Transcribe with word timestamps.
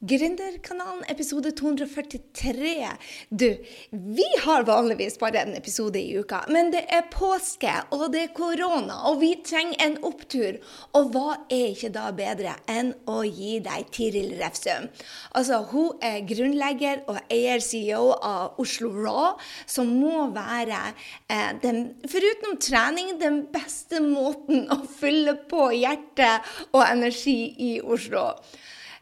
Gründerkanalen, 0.00 1.02
episode 1.08 1.50
243. 1.50 2.86
Du, 3.28 3.64
vi 3.90 4.26
har 4.44 4.62
vanligvis 4.62 5.18
bare 5.18 5.40
en 5.40 5.56
episode 5.58 5.98
i 5.98 6.12
uka, 6.18 6.44
men 6.54 6.70
det 6.70 6.84
er 6.94 7.08
påske, 7.10 7.72
og 7.90 8.04
det 8.12 8.20
er 8.22 8.30
korona, 8.36 9.00
og 9.10 9.18
vi 9.18 9.32
trenger 9.42 9.82
en 9.82 9.96
opptur. 10.06 10.60
Og 10.94 11.10
hva 11.16 11.40
er 11.50 11.72
ikke 11.72 11.90
da 11.96 12.12
bedre 12.14 12.54
enn 12.70 12.92
å 13.10 13.24
gi 13.26 13.58
deg 13.66 13.90
Tiril 13.90 14.36
Refsum? 14.38 14.86
Altså, 15.34 15.64
hun 15.72 15.98
er 15.98 16.22
grunnlegger 16.30 17.02
og 17.10 17.18
eier-CEO 17.26 18.14
av 18.22 18.62
Oslo 18.62 18.94
Raw, 18.94 19.34
som 19.66 19.90
må 19.98 20.28
være, 20.30 20.94
eh, 21.26 21.58
den, 21.66 21.84
foruten 22.06 22.62
trening, 22.62 23.16
den 23.18 23.48
beste 23.50 23.98
måten 24.06 24.70
å 24.70 24.78
fylle 24.86 25.40
på 25.50 25.72
hjerte 25.74 26.36
og 26.70 26.84
energi 26.86 27.40
i 27.58 27.80
Oslo 27.82 28.28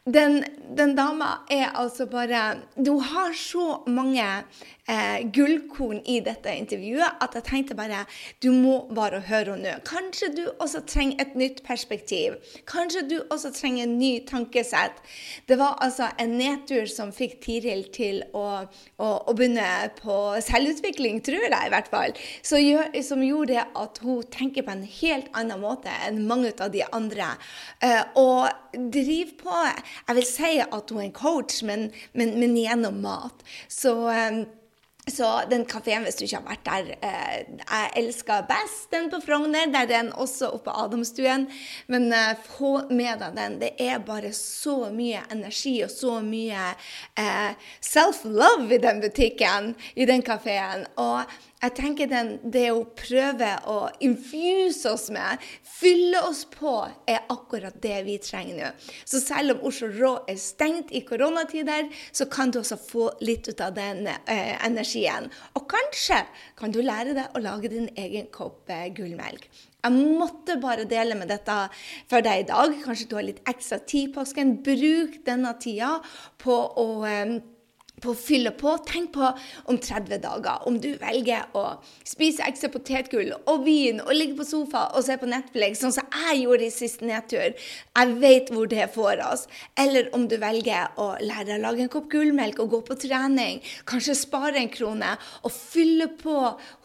den, 0.06 0.44
den, 0.76 0.94
dama 0.94 1.42
er 1.50 1.72
altså 1.74 2.06
bare 2.06 2.60
Du 2.86 2.98
har 3.00 3.32
så 3.32 3.82
mange 3.86 4.22
eh, 4.86 5.24
gullkorn 5.34 5.98
i 6.06 6.20
dette 6.22 6.52
intervjuet 6.54 7.18
at 7.24 7.34
jeg 7.34 7.46
tenkte 7.48 7.74
bare 7.74 8.04
du 8.42 8.52
må 8.54 8.76
bare 8.94 9.18
høre 9.26 9.56
henne 9.56 9.72
nå. 9.72 9.80
Kanskje 9.86 10.28
du 10.36 10.42
også 10.62 10.84
trenger 10.86 11.24
et 11.24 11.34
nytt 11.34 11.62
perspektiv. 11.66 12.36
Kanskje 12.70 13.02
du 13.10 13.16
også 13.24 13.50
trenger 13.56 13.86
en 13.86 13.96
ny 13.98 14.12
tankesett. 14.28 15.00
Det 15.48 15.58
var 15.58 15.80
altså 15.82 16.12
en 16.22 16.36
nedtur 16.38 16.86
som 16.90 17.10
fikk 17.14 17.40
Tiril 17.42 17.86
til 17.94 18.22
å, 18.30 18.46
å, 19.02 19.08
å 19.26 19.34
begynne 19.34 19.90
på 19.98 20.16
selvutvikling, 20.46 21.18
tror 21.26 21.48
jeg 21.48 21.66
i 21.66 21.74
hvert 21.74 21.90
fall. 21.90 22.14
Så, 22.46 22.62
som 23.06 23.26
gjorde 23.26 23.66
at 23.66 24.00
hun 24.04 24.22
tenker 24.30 24.66
på 24.66 24.74
en 24.76 24.86
helt 25.00 25.34
annen 25.34 25.62
måte 25.62 25.90
enn 26.06 26.22
mange 26.30 26.54
av 26.62 26.70
de 26.70 26.84
andre. 26.94 27.32
Eh, 27.82 28.02
og 28.22 28.46
driver 28.94 29.34
på 29.42 29.56
Jeg 30.08 30.20
vil 30.20 30.28
si 30.28 30.52
at 30.62 30.92
hun 30.92 31.00
er 31.00 31.08
en 31.08 31.16
coach, 31.16 31.62
men, 31.66 31.90
men, 32.12 32.36
men 32.40 32.56
gjennom 32.58 33.02
mat. 33.04 33.44
Så 33.68 33.96
eh, 34.12 34.44
så 35.06 35.26
den 35.50 35.62
kafeen, 35.64 36.02
hvis 36.02 36.16
du 36.18 36.24
ikke 36.24 36.40
har 36.40 36.48
vært 36.48 36.64
der 36.66 36.88
eh, 37.06 37.34
Jeg 37.60 37.90
elsker 38.00 38.46
best 38.48 38.90
den 38.90 39.06
på 39.12 39.20
Frogner. 39.22 39.68
Der 39.70 39.84
er 39.84 39.90
den 39.90 40.08
også 40.12 40.48
oppe 40.50 40.66
på 40.66 40.74
Adamstuen. 40.82 41.46
Men 41.86 42.08
eh, 42.10 42.32
få 42.58 42.80
med 42.90 43.22
deg 43.22 43.36
den. 43.38 43.54
Det 43.60 43.70
er 43.78 44.02
bare 44.02 44.32
så 44.34 44.90
mye 44.90 45.22
energi 45.30 45.76
og 45.86 45.92
så 45.94 46.18
mye 46.26 46.72
eh, 47.22 47.70
self-love 47.78 48.66
i 48.74 48.82
den 48.82 48.98
butikken, 49.04 49.76
i 49.94 50.08
den 50.10 50.26
kafeen. 50.26 50.88
Og 50.98 51.22
jeg 51.56 51.72
tenker 51.76 52.08
den, 52.10 52.34
det 52.44 52.66
å 52.68 52.82
prøve 52.98 53.48
å 53.72 53.76
infuse 54.04 54.90
oss 54.92 55.06
med, 55.14 55.40
fylle 55.64 56.20
oss 56.28 56.44
på, 56.52 56.74
er 57.08 57.24
akkurat 57.32 57.78
det 57.82 57.96
vi 58.06 58.18
trenger 58.20 58.58
nå. 58.60 58.70
Så 59.08 59.22
selv 59.24 59.56
om 59.56 59.64
Oslo 59.70 59.88
Rå 59.94 60.12
er 60.28 60.36
stengt 60.40 60.92
i 60.92 61.00
koronatider, 61.08 61.88
så 62.12 62.28
kan 62.28 62.52
du 62.52 62.60
også 62.60 62.76
få 62.80 63.08
litt 63.24 63.48
ut 63.48 63.62
av 63.64 63.72
den 63.78 64.04
eh, 64.10 64.52
energien. 64.66 65.30
Og 65.56 65.64
kanskje 65.72 66.20
kan 66.60 66.74
du 66.74 66.82
lære 66.84 67.16
deg 67.16 67.32
å 67.32 67.44
lage 67.44 67.72
din 67.72 67.88
egen 67.96 68.28
kopp 68.34 68.68
eh, 68.68 68.90
gullmelk. 68.92 69.48
Jeg 69.86 70.16
måtte 70.18 70.56
bare 70.60 70.84
dele 70.88 71.16
med 71.16 71.30
dette 71.30 71.56
for 72.10 72.24
deg 72.24 72.42
i 72.42 72.48
dag. 72.48 72.72
Kanskje 72.84 73.08
du 73.08 73.16
har 73.16 73.28
litt 73.28 73.44
ekstra 73.48 73.78
tid 73.80 74.10
i 74.10 74.14
påsken. 74.16 74.56
Bruk 74.66 75.20
denne 75.24 75.56
tida 75.62 75.96
på 76.42 76.56
å 76.82 76.88
eh, 77.08 77.38
på 78.02 78.12
å 78.12 78.18
fylle 78.18 78.52
på. 78.56 78.74
Tenk 78.86 79.12
på 79.14 79.30
om 79.70 79.78
30 79.78 80.20
dager. 80.22 80.64
Om 80.68 80.78
du 80.82 80.92
velger 81.00 81.46
å 81.56 81.64
spise 82.06 82.44
ekstra 82.46 82.70
potetgull 82.72 83.32
og 83.36 83.64
vin 83.66 84.02
og 84.04 84.12
ligge 84.14 84.36
på 84.38 84.46
sofa 84.48 84.86
og 84.96 85.06
se 85.06 85.16
på 85.20 85.28
Netflix, 85.30 85.80
sånn 85.82 85.94
som 85.96 86.08
jeg 86.12 86.42
gjorde 86.44 86.68
i 86.68 86.74
siste 86.74 87.06
nedtur. 87.08 87.56
Jeg 87.96 88.16
vet 88.22 88.52
hvor 88.52 88.68
det 88.70 88.88
får 88.94 89.22
oss. 89.26 89.46
Eller 89.78 90.10
om 90.16 90.26
du 90.28 90.36
velger 90.42 90.92
å 91.00 91.12
lære 91.22 91.56
å 91.56 91.62
lage 91.62 91.84
en 91.84 91.92
kopp 91.92 92.10
gullmelk 92.12 92.60
og 92.62 92.74
gå 92.74 92.82
på 92.90 92.98
trening. 93.06 93.62
Kanskje 93.88 94.16
spare 94.18 94.60
en 94.60 94.72
krone 94.72 95.14
og 95.42 95.54
fylle 95.54 96.10
på 96.20 96.36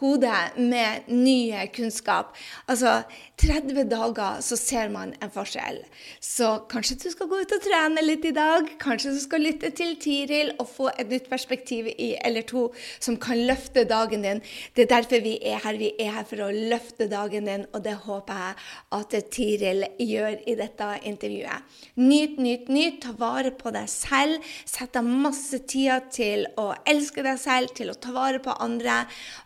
hodet 0.02 0.58
med 0.58 1.10
ny 1.12 1.52
kunnskap. 1.76 2.36
Altså, 2.72 3.02
30 3.42 3.90
dager 3.90 4.42
så 4.46 4.58
ser 4.60 4.92
man 4.94 5.16
en 5.20 5.32
forskjell. 5.34 5.82
Så 6.22 6.54
kanskje 6.72 7.00
du 7.02 7.08
skal 7.14 7.30
gå 7.32 7.42
ut 7.42 7.56
og 7.56 7.64
trene 7.66 8.04
litt 8.06 8.26
i 8.28 8.34
dag. 8.36 8.70
Kanskje 8.82 9.16
du 9.16 9.22
skal 9.24 9.46
lytte 9.46 9.72
til 9.76 9.96
Tiril 10.02 10.54
og 10.58 10.70
få 10.70 10.90
et 10.94 11.01
nytt 11.10 11.30
perspektiv 11.32 11.88
i 11.92 12.14
eller 12.22 12.46
to 12.48 12.68
som 13.00 13.18
kan 13.22 13.40
løfte 13.48 13.86
dagen 13.90 14.26
din. 14.26 14.42
Det 14.76 14.86
er 14.86 14.92
derfor 14.94 15.24
vi 15.24 15.38
er 15.42 15.62
her. 15.64 15.80
Vi 15.82 15.92
er 16.00 16.12
her 16.18 16.28
for 16.28 16.44
å 16.46 16.52
løfte 16.52 17.08
dagen 17.12 17.50
din, 17.50 17.66
og 17.74 17.84
det 17.86 17.96
håper 18.06 18.42
jeg 18.44 18.58
at 19.00 19.16
Tiril 19.34 19.86
gjør 20.00 20.38
i 20.50 20.56
dette 20.60 20.90
intervjuet. 21.10 21.68
Nyt, 22.02 22.38
nyt, 22.38 22.70
nyt. 22.70 23.00
Ta 23.02 23.16
vare 23.18 23.54
på 23.58 23.74
deg 23.74 23.90
selv. 23.90 24.46
Sett 24.66 24.94
deg 24.94 25.08
masse 25.08 25.62
tid 25.70 26.12
til 26.14 26.46
å 26.60 26.72
elske 26.88 27.24
deg 27.26 27.40
selv, 27.42 27.74
til 27.78 27.92
å 27.92 27.98
ta 27.98 28.14
vare 28.16 28.42
på 28.44 28.56
andre. 28.62 29.02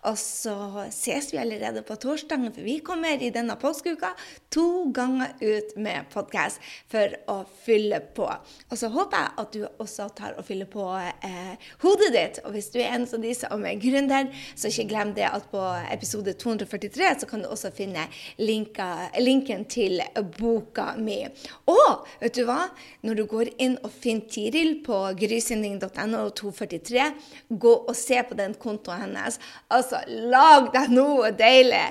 Og 0.09 0.17
så 0.19 0.55
ses 0.93 1.31
vi 1.33 1.41
allerede 1.41 1.85
på 1.85 1.97
torsdagen, 2.01 2.51
for 2.55 2.66
vi 2.66 2.79
kommer 2.85 3.22
i 3.22 3.31
denne 3.33 3.57
påskeuka 3.59 4.13
to 4.53 4.89
ganger 4.95 5.35
ut 5.41 5.75
med 5.77 6.09
podkast 6.13 6.63
for 6.91 7.16
å 7.31 7.41
fylle 7.66 8.01
på. 8.16 8.27
Og 8.69 8.79
så 8.79 8.89
håper 8.93 9.22
jeg 9.22 9.33
at 9.43 9.55
du 9.55 9.66
også 9.83 10.09
tar 10.17 10.37
og 10.39 10.47
fyller 10.47 10.69
på 10.72 10.85
eh, 10.97 11.44
hodet 11.83 12.11
ditt. 12.16 12.39
Og 12.45 12.56
hvis 12.56 12.69
du 12.73 12.79
er 12.81 12.95
en 12.95 13.07
av 13.07 13.23
de 13.23 13.33
som 13.38 13.66
er 13.66 13.79
gründer, 13.81 14.31
så 14.56 14.72
ikke 14.72 14.88
glem 14.91 15.13
det 15.17 15.28
at 15.29 15.47
på 15.51 15.61
episode 15.94 16.35
243 16.41 17.11
så 17.22 17.29
kan 17.29 17.44
du 17.44 17.50
også 17.50 17.72
finne 17.75 18.07
linka, 18.41 19.09
linken 19.22 19.66
til 19.72 20.01
boka 20.38 20.91
mi. 21.00 21.22
Og 21.72 22.05
vet 22.22 22.38
du 22.38 22.45
hva? 22.47 22.69
Når 23.05 23.19
du 23.19 23.25
går 23.29 23.53
inn 23.61 23.78
og 23.84 23.94
finner 23.94 24.29
Tiril 24.31 24.79
på 24.85 24.97
grysynding.no 25.19 26.22
243, 26.35 27.07
gå 27.50 27.73
og 27.75 27.95
se 27.97 28.22
på 28.25 28.38
den 28.38 28.55
kontoen 28.59 29.03
hennes. 29.05 29.39
Altså, 29.73 30.01
lag 30.31 30.72
deg 30.73 30.94
noe 30.95 31.31
deilig! 31.35 31.84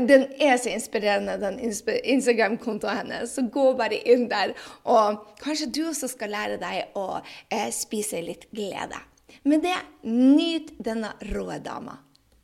Den 0.00 0.26
er 0.42 0.56
så 0.58 0.72
inspirerende, 0.74 1.38
den 1.40 1.58
Instagram-kontoen 1.60 3.02
hennes. 3.02 3.34
Så 3.34 3.46
gå 3.52 3.72
bare 3.78 4.00
inn 4.08 4.28
der, 4.30 4.54
og 4.84 5.24
kanskje 5.42 5.70
du 5.72 5.82
også 5.88 6.10
skal 6.12 6.34
lære 6.34 6.60
deg 6.62 6.96
å 6.98 7.20
eh, 7.50 7.70
spise 7.74 8.22
litt 8.24 8.48
glede. 8.54 9.00
Med 9.44 9.64
det, 9.64 9.76
nyt 10.06 10.74
denne 10.82 11.14
rå 11.32 11.50
dama. 11.64 11.98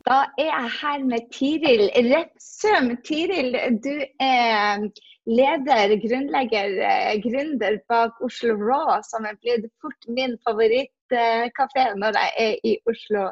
Da 0.09 0.25
er 0.41 0.49
jeg 0.49 0.71
her 0.81 1.03
med 1.05 1.28
Tiril 1.34 1.87
Repsøm. 2.09 2.94
Tiril, 3.05 3.53
du 3.84 3.94
er 4.21 4.87
leder, 5.28 5.94
grunnlegger, 6.03 6.78
eh, 6.88 7.21
gründer 7.21 7.78
bak 7.88 8.17
Oslo 8.25 8.56
Raw, 8.56 9.00
som 9.05 9.27
er 9.28 9.37
blitt 9.43 9.69
fort 9.81 10.09
min 10.09 10.38
favorittkafé 10.47 11.87
når 12.00 12.19
jeg 12.19 12.32
er 12.47 12.55
i 12.65 12.77
Oslo. 12.88 13.28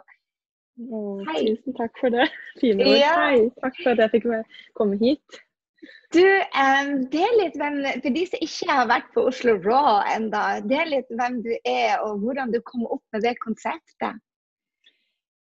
Hei. 0.79 1.43
Tusen 1.57 1.75
takk 1.75 1.99
for 1.99 2.15
det. 2.15 2.29
Fine 2.61 2.87
ord. 2.87 2.97
Ja. 3.01 3.15
Hei. 3.19 3.45
Takk 3.65 3.79
for 3.83 3.93
at 3.95 4.05
jeg 4.05 4.15
fikk 4.15 4.29
komme 4.79 4.99
hit. 5.01 5.41
Du, 6.15 6.23
um, 6.23 6.93
del 7.13 7.35
litt 7.39 7.57
hvem, 7.59 7.81
For 8.03 8.15
de 8.15 8.23
som 8.27 8.45
ikke 8.45 8.71
har 8.71 8.89
vært 8.91 9.11
på 9.15 9.25
Oslo 9.31 9.57
Raw 9.63 10.01
enda, 10.15 10.45
del 10.67 10.95
litt 10.95 11.11
hvem 11.11 11.41
du 11.45 11.53
er 11.59 11.99
og 12.03 12.23
hvordan 12.23 12.55
du 12.55 12.61
kom 12.67 12.87
opp 12.87 13.05
med 13.15 13.27
det 13.27 13.37
konseptet. 13.43 14.23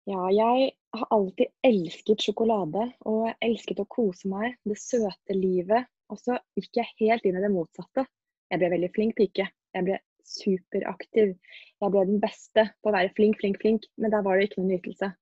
Ja, 0.08 0.24
jeg 0.32 0.72
har 0.96 1.08
alltid 1.12 1.50
elsket 1.68 2.24
sjokolade 2.24 2.86
og 3.06 3.28
elsket 3.44 3.82
å 3.82 3.88
kose 3.92 4.30
meg. 4.30 4.56
Det 4.64 4.78
søte 4.80 5.36
livet. 5.36 5.88
Og 6.08 6.20
så 6.22 6.38
gikk 6.56 6.80
jeg 6.80 6.94
helt 7.02 7.26
inn 7.28 7.36
i 7.36 7.44
det 7.44 7.52
motsatte. 7.52 8.06
Jeg 8.48 8.62
ble 8.62 8.72
veldig 8.72 8.92
flink 8.94 9.18
pike. 9.18 9.44
Jeg 9.76 9.84
ble 9.84 9.98
superaktiv. 10.24 11.34
Jeg 11.76 11.92
ble 11.92 12.04
den 12.08 12.22
beste 12.22 12.70
på 12.80 12.90
å 12.90 12.96
være 12.96 13.12
flink, 13.16 13.36
flink, 13.42 13.60
flink, 13.60 13.84
men 14.00 14.14
der 14.14 14.24
var 14.24 14.38
det 14.38 14.48
ikke 14.48 14.62
noen 14.62 14.78
nytelse. 14.78 15.12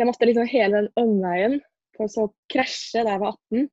Så 0.00 0.06
jeg 0.06 0.08
måtte 0.14 0.26
liksom 0.30 0.46
hele 0.48 0.78
den 0.78 0.86
omveien 0.96 1.54
for 1.92 2.08
så 2.08 2.22
krasje 2.48 3.02
da 3.04 3.18
jeg 3.18 3.20
var 3.20 3.34
18, 3.52 3.66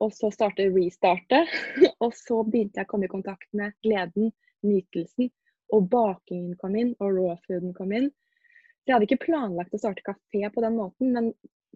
og 0.00 0.14
så 0.16 0.30
starte 0.32 0.64
restarte. 0.72 1.42
og 2.06 2.14
så 2.16 2.38
begynte 2.46 2.80
jeg 2.80 2.88
å 2.88 2.88
komme 2.88 3.04
i 3.04 3.10
kontakt 3.12 3.44
med 3.52 3.74
gleden, 3.84 4.30
nytelsen, 4.64 5.28
og 5.76 5.90
bakingen 5.92 6.54
kom 6.56 6.78
inn, 6.80 6.94
og 7.04 7.18
raw 7.18 7.36
fooden 7.44 7.76
kom 7.76 7.92
inn. 7.92 8.08
Så 8.08 8.88
jeg 8.88 8.96
hadde 8.96 9.08
ikke 9.10 9.26
planlagt 9.26 9.76
å 9.76 9.82
starte 9.82 10.06
kafé 10.08 10.48
på 10.54 10.64
den 10.64 10.78
måten, 10.80 11.12
men 11.12 11.28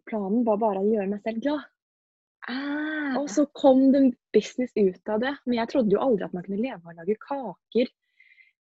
planen 0.08 0.40
var 0.48 0.64
bare 0.64 0.80
å 0.80 0.88
gjøre 0.88 1.10
meg 1.12 1.28
selv 1.28 1.44
glad. 1.44 1.68
Ah. 2.48 3.20
Og 3.20 3.28
så 3.28 3.44
kom 3.52 3.90
det 3.92 4.06
business 4.32 4.72
ut 4.72 5.12
av 5.12 5.20
det. 5.20 5.34
Men 5.44 5.60
jeg 5.60 5.74
trodde 5.74 5.92
jo 5.92 6.00
aldri 6.00 6.30
at 6.30 6.32
man 6.32 6.48
kunne 6.48 6.64
leve 6.64 6.80
av 6.80 6.94
å 6.94 6.96
lage 6.96 7.20
kaker 7.28 7.92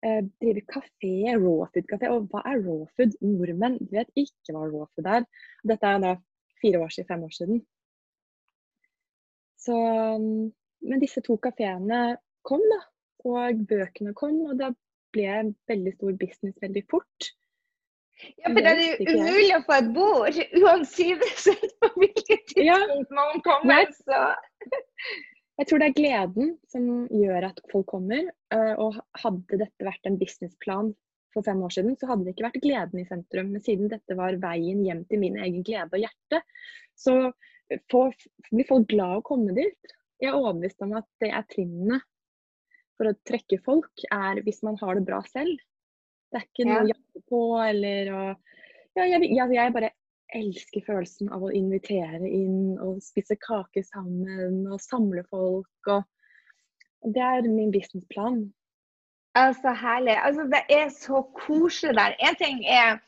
eh, 0.05 0.21
drive 0.41 0.63
kafé, 0.69 1.13
rawfood-kafé. 1.35 2.11
Og 2.13 2.29
hva 2.31 2.43
er 2.51 2.61
rawfood? 2.65 3.17
Nordmenn 3.25 3.79
vet 3.91 4.11
ikke 4.19 4.55
hva 4.55 4.67
rawfood 4.67 5.09
er. 5.17 5.27
Dette 5.67 5.93
er 5.93 6.03
da 6.05 6.15
fire 6.61 6.83
år 6.83 6.93
siden, 6.93 7.09
fem 7.09 7.25
år 7.27 7.35
siden. 7.37 7.61
Så, 9.61 9.75
men 10.81 11.03
disse 11.03 11.21
to 11.25 11.37
kafeene 11.41 12.01
kom, 12.47 12.63
da. 12.73 12.81
Og 13.29 13.65
bøkene 13.69 14.15
kom, 14.17 14.39
og 14.49 14.57
da 14.57 14.71
ble 15.13 15.27
en 15.29 15.51
veldig 15.69 15.93
stor 15.97 16.15
business 16.17 16.57
veldig 16.63 16.83
fort. 16.89 17.31
Ja, 18.21 18.49
for 18.49 18.61
det 18.61 18.71
er 18.71 18.79
jo 18.81 19.17
umulig 19.17 19.51
å 19.55 19.61
få 19.65 19.77
et 19.79 19.89
bord, 19.95 20.39
uansett 20.61 21.23
på 21.81 21.89
hvilket 21.97 22.43
tidspunkt 22.53 22.65
ja. 22.67 23.17
man 23.17 23.43
kommer. 23.45 23.93
Så. 23.97 24.23
Jeg 25.59 25.67
tror 25.67 25.81
det 25.81 25.87
er 25.89 25.97
gleden 25.97 26.51
som 26.71 26.85
gjør 27.11 27.49
at 27.51 27.59
folk 27.71 27.89
kommer. 27.91 28.31
eh, 28.53 28.73
Og 28.79 28.97
hadde 29.23 29.59
dette 29.61 29.85
vært 29.85 30.07
en 30.07 30.17
businessplan 30.21 30.93
for 31.33 31.45
fem 31.47 31.61
år 31.63 31.71
siden, 31.75 31.95
så 31.95 32.09
hadde 32.09 32.25
det 32.25 32.33
ikke 32.35 32.47
vært 32.49 32.63
gleden 32.63 33.01
i 33.01 33.07
sentrum. 33.07 33.51
Men 33.53 33.63
siden 33.63 33.91
dette 33.91 34.17
var 34.19 34.39
veien 34.41 34.83
hjem 34.83 35.05
til 35.07 35.21
min 35.21 35.37
egen 35.39 35.63
glede 35.63 35.91
og 35.91 36.03
hjerte, 36.03 36.41
så 36.99 37.15
får, 37.91 38.15
blir 38.51 38.67
folk 38.67 38.89
glad 38.91 39.21
å 39.21 39.25
komme 39.27 39.55
dit. 39.55 39.93
Jeg 40.21 40.31
er 40.31 40.37
overbevist 40.39 40.83
om 40.83 40.97
at 40.99 41.07
det 41.23 41.31
er 41.33 41.47
trinnene 41.49 42.01
for 42.99 43.09
å 43.09 43.17
trekke 43.25 43.61
folk, 43.65 44.03
er 44.11 44.43
hvis 44.45 44.61
man 44.65 44.77
har 44.81 44.99
det 44.99 45.05
bra 45.07 45.21
selv. 45.29 45.55
Det 46.31 46.39
er 46.39 46.47
ikke 46.47 46.67
noe 46.67 46.83
å 46.83 46.91
jakte 46.91 47.23
på 47.31 47.41
eller 47.63 48.11
å 48.13 48.21
ja, 48.97 49.05
jeg, 49.07 49.23
jeg, 49.31 49.53
jeg 49.55 49.71
bare 49.71 49.93
elsker 50.37 50.83
følelsen 50.87 51.29
av 51.35 51.43
å 51.43 51.51
invitere 51.55 52.23
inn 52.27 52.79
og 52.79 53.01
spise 53.03 53.37
kake 53.41 53.83
sammen 53.87 54.65
og 54.71 54.81
samle 54.83 55.23
folk. 55.29 55.91
Og 55.91 57.13
det 57.15 57.23
er 57.23 57.47
min 57.49 57.71
businessplan. 57.73 58.43
Altså, 59.35 59.71
herlig. 59.71 60.17
Altså, 60.19 60.43
det 60.51 60.63
er 60.69 60.89
så 60.91 61.23
koselig 61.45 61.95
der. 61.95 62.17
En 62.19 62.35
ting 62.35 62.65
er 62.65 62.99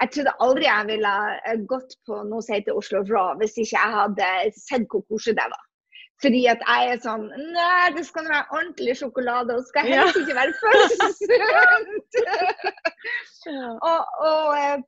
Jeg 0.00 0.10
trodde 0.10 0.32
aldri 0.40 0.64
jeg 0.64 0.86
ville 0.88 1.10
gått 1.68 1.92
på 2.08 2.22
noe 2.24 2.42
som 2.42 2.54
heter 2.54 2.78
Oslo 2.78 3.02
Raw 3.04 3.34
hvis 3.38 3.58
ikke 3.60 3.76
jeg 3.76 3.92
hadde 3.94 4.28
sett 4.56 4.86
hvor 4.90 5.04
koselig 5.10 5.36
det 5.36 5.44
var. 5.52 5.64
Fordi 6.22 6.40
at 6.48 6.62
jeg 6.64 6.92
er 6.92 7.02
sånn 7.04 7.26
Nei, 7.36 7.90
det 7.96 8.06
skal 8.08 8.28
være 8.30 8.46
ordentlig 8.56 8.96
sjokolade, 8.96 9.58
og 9.58 9.66
skal 9.68 9.90
helst 9.90 10.20
ikke 10.22 10.38
være 10.38 10.54
for 10.62 10.72
sunt. 10.94 12.18
Ja. 13.44 13.74
og, 13.76 14.06
og, 14.24 14.54
eh, 14.56 14.78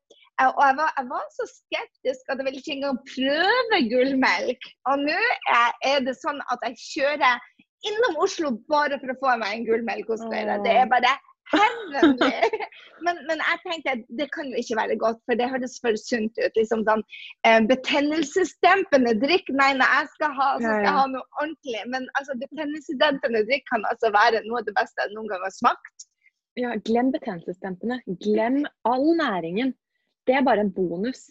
og 0.45 0.63
jeg, 0.69 0.77
var, 0.81 0.91
jeg 0.99 1.07
var 1.09 1.29
så 1.33 1.45
skeptisk 1.49 2.29
at 2.29 2.41
jeg 2.41 2.47
ville 2.47 2.61
ikke 2.61 2.75
engang 2.77 2.99
prøve 3.13 3.79
gullmelk. 3.93 4.67
Og 4.91 5.05
nå 5.07 5.21
er, 5.61 6.03
det 6.05 6.17
sånn 6.21 6.43
at 6.53 6.67
jeg 6.69 6.83
kjører 6.83 7.41
innom 7.89 8.19
Oslo 8.25 8.53
bare 8.69 8.99
for 9.01 9.13
å 9.13 9.21
få 9.23 9.39
meg 9.41 9.55
en 9.55 9.67
gullmelk 9.71 10.11
hos 10.13 10.25
dere. 10.33 10.59
Det 10.67 10.75
er 10.83 10.91
bare 10.93 11.15
heavenly. 11.55 12.33
Men, 13.05 13.19
men 13.29 13.39
jeg 13.45 13.59
tenkte 13.63 13.93
at 13.93 14.05
det 14.19 14.27
kan 14.35 14.49
jo 14.51 14.59
ikke 14.59 14.77
være 14.79 14.95
godt, 14.99 15.19
for 15.29 15.39
det 15.39 15.47
høres 15.53 15.75
for 15.85 15.95
sunt 16.01 16.39
ut. 16.41 16.55
liksom 16.57 16.81
sånn 16.89 17.03
eh, 17.47 17.61
Betennelsesdempende 17.69 19.13
drikk. 19.21 19.53
Nei, 19.53 19.69
når 19.79 19.93
jeg 19.99 20.09
skal 20.15 20.33
ha, 20.39 20.49
så 20.57 20.65
skal 20.65 20.87
jeg 20.89 20.97
ha 20.97 21.05
noe 21.13 21.23
ordentlig. 21.37 21.83
Men 21.93 22.09
altså, 22.19 22.35
betennelsesdempende 22.41 23.45
drikk 23.51 23.69
kan 23.69 23.85
altså 23.93 24.11
være 24.17 24.41
noe 24.49 24.63
av 24.63 24.67
det 24.67 24.75
beste 24.81 25.05
jeg 25.05 25.15
noen 25.15 25.29
gang 25.31 25.45
har 25.45 25.55
smakt. 25.55 26.09
Ja, 26.57 26.73
glem 26.89 27.13
betennelsesdempende. 27.15 28.01
Glem 28.25 28.63
all 28.89 29.07
næringen. 29.21 29.77
Det 30.27 30.35
er 30.35 30.47
bare 30.47 30.65
en 30.67 30.73
bonus. 30.75 31.29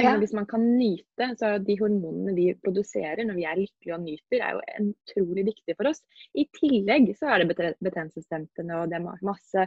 Ja. 0.00 0.14
Hvis 0.16 0.32
man 0.32 0.46
kan 0.48 0.62
nyte, 0.78 1.26
så 1.36 1.58
De 1.60 1.74
hormonene 1.76 2.32
vi 2.32 2.46
produserer 2.64 3.26
når 3.28 3.36
vi 3.36 3.44
er 3.44 3.58
lykkelige 3.60 3.96
og 3.96 4.04
nyter, 4.06 4.40
er 4.40 4.54
jo 4.56 4.86
utrolig 4.88 5.44
viktig 5.50 5.76
for 5.76 5.90
oss. 5.90 6.00
I 6.32 6.46
tillegg 6.56 7.10
så 7.18 7.28
er 7.28 7.42
det 7.42 7.50
bete- 7.50 7.74
betennelsesdempende 7.84 8.78
og 8.78 8.88
det 8.88 9.00
er 9.00 9.24
masse 9.26 9.66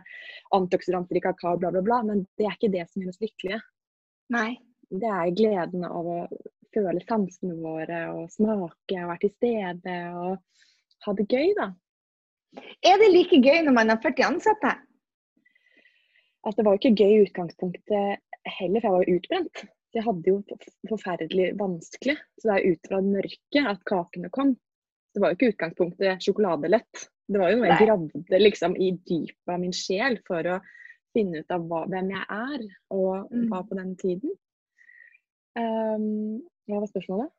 antioksidanter 0.56 1.19
i 1.19 1.23
kakao, 1.27 1.59
bla, 1.62 1.69
bla, 1.75 1.83
bla. 1.85 2.01
Men 2.07 2.25
det 2.39 2.47
er 2.47 2.57
ikke 2.57 2.73
det 2.73 2.88
som 2.89 3.03
gjør 3.03 3.13
oss 3.13 3.21
lykkelige. 3.21 3.62
Nei. 4.33 4.50
Det 4.89 5.09
er 5.09 5.38
gleden 5.38 5.85
av 5.85 6.09
å 6.09 6.19
føle 6.75 7.01
sansene 7.06 7.56
våre 7.62 8.01
og 8.15 8.33
smake 8.33 9.00
og 9.01 9.12
være 9.12 9.21
til 9.23 9.33
stede 9.35 9.95
og 10.17 10.41
ha 11.06 11.13
det 11.17 11.27
gøy, 11.29 11.53
da. 11.57 11.69
Er 12.85 13.00
det 13.01 13.12
like 13.12 13.39
gøy 13.44 13.62
når 13.65 13.75
man 13.75 13.91
har 13.91 14.01
40 14.01 14.27
ansatte? 14.29 14.73
Altså, 16.45 16.59
det 16.59 16.65
var 16.67 16.75
jo 16.75 16.81
ikke 16.81 16.97
gøy 17.01 17.13
i 17.15 17.23
utgangspunktet 17.25 18.25
heller, 18.45 18.81
for 18.81 18.88
jeg 18.88 18.95
var 18.95 19.03
jo 19.07 19.18
utbrent. 19.18 19.65
Så 19.65 20.00
jeg 20.00 20.06
hadde 20.06 20.31
jo 20.31 20.38
forferdelig 20.92 21.50
vanskelig. 21.59 22.15
Så 22.39 22.50
det 22.50 22.56
er 22.56 22.71
ut 22.74 22.89
fra 22.89 23.01
mørket 23.06 23.69
at 23.71 23.83
kakene 23.88 24.31
kom. 24.33 24.56
Det 25.15 25.24
var 25.24 25.31
jo 25.31 25.38
ikke 25.39 25.51
utgangspunktet 25.53 26.25
sjokoladelett. 26.25 27.06
Det 27.31 27.42
var 27.42 27.53
jo 27.53 27.62
noe 27.62 27.69
jeg 27.71 27.88
gravde 27.88 28.39
liksom 28.42 28.75
i 28.77 28.92
dypet 29.07 29.53
av 29.53 29.62
min 29.62 29.74
sjel 29.74 30.19
for 30.27 30.45
å 30.51 30.59
finne 31.15 31.42
ut 31.42 31.53
av 31.56 31.63
hva, 31.69 31.86
hvem 31.89 32.12
jeg 32.12 32.25
er, 32.36 32.65
og 32.94 33.31
hva 33.50 33.62
på 33.65 33.77
den 33.80 33.95
tiden. 34.01 34.36
Um, 35.56 36.44
hva 36.68 36.81
var 36.83 36.91
spørsmålet? 36.91 37.31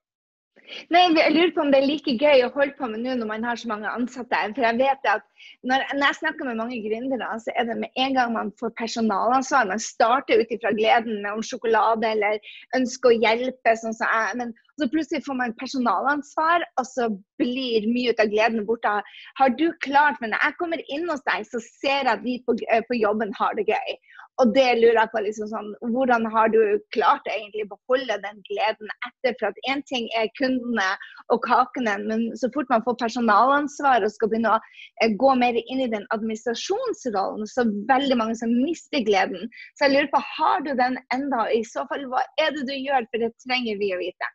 Nei, 0.91 1.03
Jeg 1.15 1.33
lurer 1.35 1.53
på 1.55 1.63
om 1.63 1.71
det 1.71 1.79
er 1.79 1.87
like 1.87 2.13
gøy 2.19 2.43
å 2.43 2.51
holde 2.55 2.75
på 2.79 2.89
med 2.91 3.03
nå 3.05 3.15
når 3.21 3.29
man 3.31 3.45
har 3.47 3.59
så 3.61 3.69
mange 3.71 3.91
ansatte. 3.91 4.39
For 4.57 4.65
jeg 4.65 4.79
vet 4.81 5.09
at 5.11 5.23
når, 5.69 5.85
når 5.95 6.05
jeg 6.09 6.19
snakker 6.21 6.49
med 6.49 6.59
mange 6.59 6.79
gründere, 6.83 7.29
så 7.43 7.55
er 7.55 7.69
det 7.69 7.77
med 7.83 8.01
en 8.03 8.17
gang 8.17 8.33
man 8.35 8.51
får 8.61 8.73
personalansvar. 8.81 9.69
Man 9.71 9.83
starter 9.83 10.43
ut 10.43 10.55
ifra 10.57 10.73
gleden 10.75 11.21
med 11.23 11.31
om 11.37 11.45
sjokolade 11.47 12.11
eller 12.11 12.41
ønsker 12.79 13.13
å 13.13 13.21
hjelpe, 13.23 13.77
sånn 13.83 13.95
som 13.99 14.11
jeg. 14.11 14.41
Men 14.43 14.55
så 14.81 14.91
plutselig 14.93 15.23
får 15.29 15.39
man 15.39 15.57
personalansvar, 15.61 16.67
og 16.81 16.91
så 16.91 17.09
blir 17.41 17.87
mye 17.93 18.13
ut 18.13 18.23
av 18.25 18.33
gleden 18.35 18.67
borte. 18.69 18.99
Har 19.39 19.55
du 19.61 19.69
klart, 19.87 20.19
men 20.21 20.35
når 20.35 20.49
jeg 20.49 20.61
kommer 20.61 20.83
inn 20.91 21.07
hos 21.13 21.25
deg, 21.31 21.47
så 21.49 21.63
ser 21.69 22.03
jeg 22.03 22.13
at 22.17 22.27
de 22.27 22.41
på, 22.49 22.59
eh, 22.73 22.83
på 22.91 22.99
jobben 22.99 23.33
har 23.39 23.55
det 23.57 23.69
gøy. 23.71 23.99
Og 24.43 24.51
det 24.53 24.67
lurer 24.77 24.99
jeg 24.99 25.11
på, 25.15 25.21
liksom 25.25 25.49
sånn, 25.49 25.69
hvordan 25.95 26.27
har 26.29 26.51
du 26.53 26.59
klart 26.93 27.25
egentlig 27.33 27.65
å 27.65 27.71
beholde 27.71 28.19
den 28.21 28.43
gleden 28.45 28.91
etter? 29.09 29.33
For 29.39 29.49
at 29.49 29.61
én 29.73 29.81
ting 29.89 30.11
er 30.19 30.29
kundene 30.37 30.89
og 31.33 31.41
kakene, 31.47 31.95
men 32.03 32.27
så 32.37 32.51
fort 32.53 32.69
man 32.73 32.85
får 32.85 32.99
personalansvar 33.01 34.05
og 34.05 34.13
skal 34.13 34.29
begynne 34.33 34.53
å 34.53 34.61
eh, 35.01 35.15
gå 35.23 35.31
mer 35.41 35.57
inn 35.63 35.81
i 35.87 35.89
den 35.93 36.05
administrasjonsrollen, 36.13 37.49
så 37.49 37.65
er 37.65 37.73
veldig 37.89 38.19
mange 38.21 38.37
som 38.37 38.53
mister 38.59 39.01
gleden. 39.09 39.49
Så 39.79 39.87
jeg 39.87 39.95
lurer 39.95 40.13
på, 40.13 40.21
har 40.35 40.69
du 40.69 40.75
den 40.77 41.01
enda? 41.17 41.47
I 41.57 41.63
så 41.65 41.87
fall, 41.89 42.05
hva 42.13 42.21
er 42.43 42.53
det 42.59 42.67
du 42.69 42.75
gjør? 42.77 43.09
For 43.09 43.25
det 43.25 43.33
trenger 43.47 43.81
vi 43.81 43.91
å 43.97 44.03
vite. 44.03 44.31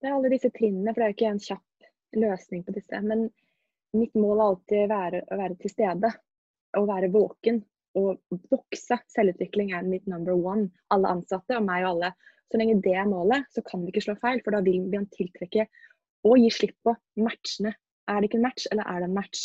Det 0.00 0.08
er 0.08 0.16
alle 0.16 0.32
disse 0.32 0.52
trinnene, 0.56 0.94
for 0.94 1.02
det 1.02 1.10
er 1.10 1.12
jo 1.12 1.18
ikke 1.18 1.34
en 1.34 1.44
kjapp 1.50 2.20
løsning 2.24 2.64
på 2.64 2.78
disse. 2.78 3.04
Men 3.04 3.28
mitt 4.00 4.16
mål 4.16 4.38
er 4.38 4.48
alltid 4.48 4.90
være, 4.96 5.22
å 5.28 5.40
være 5.44 5.60
til 5.60 5.76
stede 5.76 6.14
og 6.80 6.88
være 6.88 7.12
våken 7.12 7.60
og 7.98 8.20
vokse. 8.52 8.98
Selvutvikling 9.14 9.72
er 9.74 9.86
mitt 9.86 10.06
number 10.10 10.36
one. 10.36 10.68
Alle 10.94 11.16
ansatte 11.16 11.58
og 11.58 11.66
meg 11.66 11.84
og 11.84 11.94
alle. 11.94 12.12
Så 12.50 12.60
lenge 12.60 12.80
det 12.84 12.94
er 12.94 13.08
målet, 13.08 13.48
så 13.50 13.64
kan 13.66 13.82
vi 13.82 13.90
ikke 13.90 14.04
slå 14.04 14.14
feil, 14.20 14.40
for 14.44 14.54
da 14.54 14.60
vil 14.62 14.84
vi 14.92 15.00
tiltrekke 15.16 15.66
og 16.24 16.38
gi 16.40 16.50
slipp 16.52 16.76
på 16.86 16.94
matchene. 17.20 17.74
Er 18.08 18.20
det 18.20 18.28
ikke 18.28 18.38
en 18.40 18.46
match, 18.46 18.66
eller 18.70 18.88
er 18.88 19.00
det 19.00 19.08
en 19.08 19.16
match? 19.16 19.44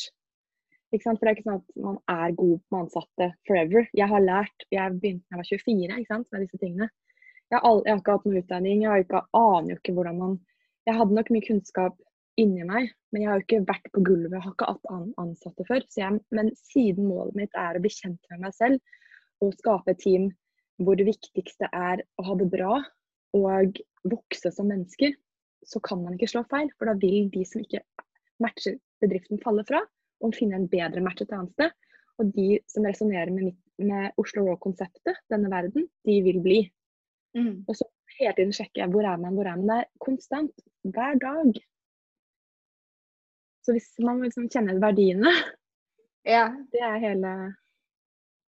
For 0.89 0.97
det 0.97 1.29
er 1.29 1.35
ikke 1.37 1.45
sånn 1.45 1.59
at 1.59 1.73
man 1.85 1.97
er 2.09 2.35
god 2.37 2.55
med 2.73 2.79
ansatte 2.79 3.27
forever. 3.47 3.87
Jeg 3.97 4.09
har 4.09 4.23
lært, 4.25 4.65
jeg 4.73 4.95
begynte 4.97 5.25
da 5.29 5.37
jeg 5.37 5.41
var 5.41 5.49
24 5.49 5.99
ikke 6.01 6.13
sant, 6.13 6.29
med 6.33 6.45
disse 6.45 6.61
tingene. 6.61 6.89
Jeg 7.49 7.61
har, 7.63 7.81
jeg 7.85 7.93
har 7.93 8.01
ikke 8.01 8.15
hatt 8.15 8.25
noe 8.29 8.41
utdanning, 8.43 8.85
jeg 8.85 9.05
ikke, 9.05 9.21
aner 9.37 9.73
jo 9.73 9.77
ikke 9.79 9.95
hvordan 9.97 10.21
man 10.21 10.39
Jeg 10.87 10.95
hadde 10.97 11.13
nok 11.13 11.27
mye 11.29 11.45
kunnskap 11.45 11.97
inni 12.39 12.65
meg, 12.68 12.91
men 13.12 13.24
jeg 13.24 13.30
har 13.30 13.39
jo 13.39 13.45
ikke 13.45 13.62
vært 13.68 13.89
på 13.94 14.03
gulvet, 14.06 14.36
jeg 14.36 14.45
har 14.45 14.53
ikke 14.56 14.69
hatt 14.69 14.91
ansatte 15.21 15.65
før. 15.68 15.86
Så 15.91 16.03
jeg, 16.03 16.19
men 16.36 16.51
siden 16.57 17.09
målet 17.09 17.38
mitt 17.38 17.57
er 17.57 17.77
å 17.77 17.83
bli 17.83 17.91
kjent 17.94 18.31
med 18.31 18.45
meg 18.45 18.56
selv 18.57 19.44
og 19.44 19.56
skape 19.56 19.94
et 19.94 20.02
team 20.04 20.30
hvor 20.83 20.95
det 20.99 21.07
viktigste 21.09 21.68
er 21.75 22.04
å 22.19 22.25
ha 22.28 22.35
det 22.40 22.47
bra 22.52 22.80
og 23.35 23.80
vokse 24.07 24.52
som 24.56 24.69
mennesker, 24.71 25.13
så 25.68 25.81
kan 25.83 26.02
man 26.04 26.16
ikke 26.16 26.30
slå 26.31 26.45
feil. 26.52 26.69
For 26.78 26.90
da 26.90 26.95
vil 26.99 27.28
de 27.33 27.44
som 27.47 27.63
ikke 27.63 27.83
matcher 28.44 28.78
bedriften, 29.04 29.42
falle 29.44 29.66
fra 29.68 29.83
og 30.23 30.35
finne 30.35 30.57
en 30.59 30.69
bedre 30.71 31.04
match 31.04 31.23
et 31.23 31.33
annet 31.35 31.52
sted. 31.56 31.75
Og 32.19 32.31
de 32.35 32.59
som 32.68 32.87
resonnerer 32.87 33.31
med, 33.31 33.56
med 33.80 34.16
Oslo 34.19 34.45
Raw-konseptet, 34.47 35.19
denne 35.31 35.52
verden, 35.52 35.87
de 36.07 36.16
vil 36.25 36.42
bli. 36.44 36.59
Mm. 37.37 37.63
Og 37.68 37.75
så 37.78 37.87
hele 38.18 38.35
tiden 38.35 38.56
sjekker 38.56 38.83
jeg 38.83 38.92
hvor 38.94 39.07
er 39.07 39.19
man, 39.21 39.35
hvor 39.37 39.47
er 39.47 39.59
man. 39.59 39.69
Det 39.69 39.78
er 39.83 39.92
konstant. 40.04 40.66
Hver 40.83 41.19
dag. 41.21 41.59
Så 43.69 43.76
hvis 43.76 43.99
man 44.02 44.23
liksom 44.26 44.47
kjenner 44.49 44.80
verdiene, 44.81 45.30
Ja. 46.26 46.47
det 46.73 46.80
er 46.81 46.95
hele 46.97 47.33